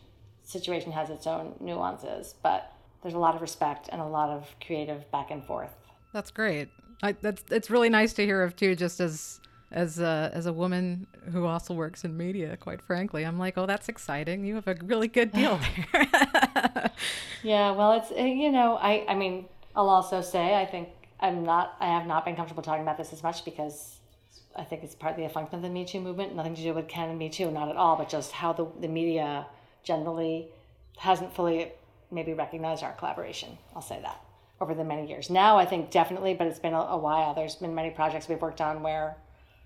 situation 0.42 0.92
has 0.92 1.10
its 1.10 1.26
own 1.26 1.54
nuances, 1.60 2.34
but 2.42 2.72
there's 3.02 3.14
a 3.14 3.18
lot 3.18 3.34
of 3.34 3.40
respect 3.40 3.88
and 3.92 4.00
a 4.00 4.06
lot 4.06 4.30
of 4.30 4.48
creative 4.64 5.10
back 5.10 5.30
and 5.30 5.44
forth. 5.44 5.74
That's 6.12 6.30
great. 6.30 6.68
I, 7.02 7.12
that's 7.12 7.44
it's 7.50 7.70
really 7.70 7.90
nice 7.90 8.12
to 8.14 8.24
hear 8.24 8.42
of 8.42 8.56
too. 8.56 8.74
Just 8.74 9.00
as 9.00 9.40
as 9.70 9.98
a, 9.98 10.30
as 10.32 10.46
a 10.46 10.52
woman 10.52 11.06
who 11.32 11.44
also 11.46 11.74
works 11.74 12.04
in 12.04 12.16
media, 12.16 12.56
quite 12.56 12.80
frankly, 12.80 13.24
I'm 13.24 13.38
like, 13.38 13.58
oh, 13.58 13.66
that's 13.66 13.88
exciting. 13.88 14.44
You 14.44 14.54
have 14.56 14.68
a 14.68 14.76
really 14.82 15.08
good 15.08 15.32
deal 15.32 15.58
there. 15.92 16.90
yeah, 17.42 17.72
well, 17.72 17.92
it's 17.92 18.12
eh, 18.14 18.26
you 18.26 18.50
know, 18.50 18.76
I 18.76 19.04
I 19.08 19.14
mean, 19.14 19.46
I'll 19.74 19.88
also 19.88 20.20
say 20.20 20.54
I 20.54 20.66
think 20.66 20.88
I'm 21.20 21.44
not 21.44 21.76
I 21.80 21.86
have 21.86 22.06
not 22.06 22.24
been 22.24 22.36
comfortable 22.36 22.62
talking 22.62 22.82
about 22.82 22.96
this 22.96 23.12
as 23.12 23.22
much 23.22 23.44
because 23.44 23.98
I 24.54 24.64
think 24.64 24.84
it's 24.84 24.94
partly 24.94 25.24
a 25.24 25.28
function 25.28 25.56
of 25.56 25.62
the 25.62 25.68
Me 25.68 25.84
Too 25.84 26.00
movement, 26.00 26.34
nothing 26.34 26.54
to 26.54 26.62
do 26.62 26.72
with 26.72 26.88
Ken 26.88 27.10
and 27.10 27.18
Me 27.18 27.28
Too, 27.28 27.50
not 27.50 27.68
at 27.68 27.76
all, 27.76 27.96
but 27.96 28.08
just 28.08 28.32
how 28.32 28.52
the 28.52 28.66
the 28.80 28.88
media 28.88 29.46
generally 29.82 30.48
hasn't 30.98 31.34
fully 31.34 31.72
maybe 32.10 32.32
recognized 32.32 32.82
our 32.82 32.92
collaboration. 32.92 33.58
I'll 33.74 33.82
say 33.82 34.00
that 34.02 34.20
over 34.60 34.74
the 34.74 34.84
many 34.84 35.08
years. 35.08 35.28
Now 35.28 35.58
I 35.58 35.66
think 35.66 35.90
definitely, 35.90 36.34
but 36.34 36.46
it's 36.46 36.58
been 36.58 36.72
a, 36.72 36.80
a 36.80 36.96
while. 36.96 37.34
There's 37.34 37.56
been 37.56 37.74
many 37.74 37.90
projects 37.90 38.28
we've 38.28 38.40
worked 38.40 38.60
on 38.60 38.82
where 38.82 39.16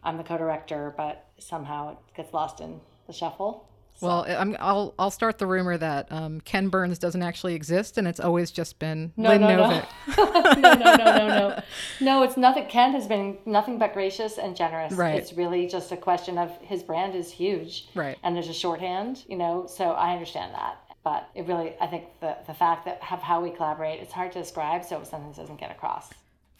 I'm 0.02 0.16
the 0.16 0.24
co-director, 0.24 0.94
but 0.96 1.26
somehow 1.38 1.92
it 1.92 1.98
gets 2.16 2.32
lost 2.32 2.60
in 2.60 2.80
the 3.06 3.12
shuffle. 3.12 3.66
So. 3.94 4.06
Well, 4.06 4.24
I'm, 4.26 4.56
I'll 4.60 4.94
I'll 4.98 5.10
start 5.10 5.36
the 5.36 5.46
rumor 5.46 5.76
that 5.76 6.10
um, 6.10 6.40
Ken 6.40 6.68
Burns 6.68 6.98
doesn't 6.98 7.20
actually 7.20 7.54
exist, 7.54 7.98
and 7.98 8.08
it's 8.08 8.18
always 8.20 8.50
just 8.50 8.78
been 8.78 9.12
no, 9.14 9.28
Lynn 9.28 9.42
no, 9.42 9.48
Novick. 9.48 9.86
No. 10.16 10.24
no, 10.54 10.72
no, 10.72 10.94
no, 10.94 11.04
no, 11.04 11.28
no. 11.28 11.62
No, 12.00 12.22
it's 12.22 12.38
nothing. 12.38 12.66
Ken 12.66 12.92
has 12.92 13.06
been 13.06 13.36
nothing 13.44 13.78
but 13.78 13.92
gracious 13.92 14.38
and 14.38 14.56
generous. 14.56 14.94
Right. 14.94 15.16
It's 15.16 15.34
really 15.34 15.66
just 15.66 15.92
a 15.92 15.98
question 15.98 16.38
of 16.38 16.50
his 16.62 16.82
brand 16.82 17.14
is 17.14 17.30
huge. 17.30 17.88
Right. 17.94 18.16
And 18.22 18.34
there's 18.34 18.48
a 18.48 18.54
shorthand, 18.54 19.24
you 19.28 19.36
know. 19.36 19.66
So 19.66 19.90
I 19.90 20.14
understand 20.14 20.54
that, 20.54 20.78
but 21.04 21.28
it 21.34 21.46
really, 21.46 21.74
I 21.78 21.86
think 21.86 22.04
the 22.20 22.38
the 22.46 22.54
fact 22.54 22.86
that 22.86 23.02
have 23.02 23.20
how 23.20 23.42
we 23.42 23.50
collaborate, 23.50 24.00
it's 24.00 24.14
hard 24.14 24.32
to 24.32 24.38
describe, 24.38 24.82
so 24.82 25.02
sometimes 25.04 25.36
doesn't 25.36 25.60
get 25.60 25.70
across. 25.70 26.08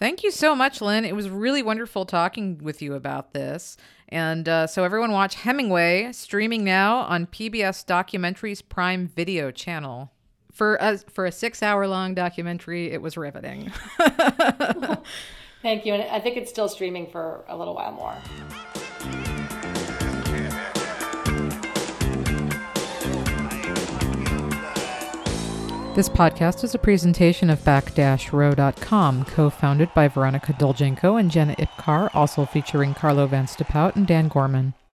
Thank 0.00 0.24
you 0.24 0.30
so 0.30 0.56
much, 0.56 0.80
Lynn. 0.80 1.04
It 1.04 1.14
was 1.14 1.28
really 1.28 1.62
wonderful 1.62 2.06
talking 2.06 2.56
with 2.62 2.80
you 2.80 2.94
about 2.94 3.34
this. 3.34 3.76
And 4.08 4.48
uh, 4.48 4.66
so, 4.66 4.82
everyone, 4.82 5.12
watch 5.12 5.34
Hemingway 5.34 6.12
streaming 6.12 6.64
now 6.64 7.00
on 7.00 7.26
PBS 7.26 7.84
Documentaries 7.84 8.66
Prime 8.66 9.08
Video 9.08 9.50
channel. 9.50 10.10
For 10.50 10.76
a, 10.80 10.96
for 10.96 11.26
a 11.26 11.32
six 11.32 11.62
hour 11.62 11.86
long 11.86 12.14
documentary, 12.14 12.90
it 12.90 13.02
was 13.02 13.18
riveting. 13.18 13.70
Thank 15.62 15.84
you. 15.84 15.92
And 15.92 16.02
I 16.04 16.18
think 16.18 16.38
it's 16.38 16.50
still 16.50 16.68
streaming 16.70 17.10
for 17.10 17.44
a 17.46 17.56
little 17.56 17.74
while 17.74 17.92
more. 17.92 18.16
This 25.92 26.08
podcast 26.08 26.62
is 26.62 26.74
a 26.74 26.78
presentation 26.78 27.50
of 27.50 27.64
back-row.com, 27.64 29.24
co-founded 29.24 29.92
by 29.92 30.06
Veronica 30.06 30.52
Doljenko 30.52 31.18
and 31.18 31.30
Jenna 31.30 31.56
Ipkar, 31.56 32.10
also 32.14 32.46
featuring 32.46 32.94
Carlo 32.94 33.26
Van 33.26 33.48
Stephout 33.48 33.96
and 33.96 34.06
Dan 34.06 34.28
Gorman. 34.28 34.74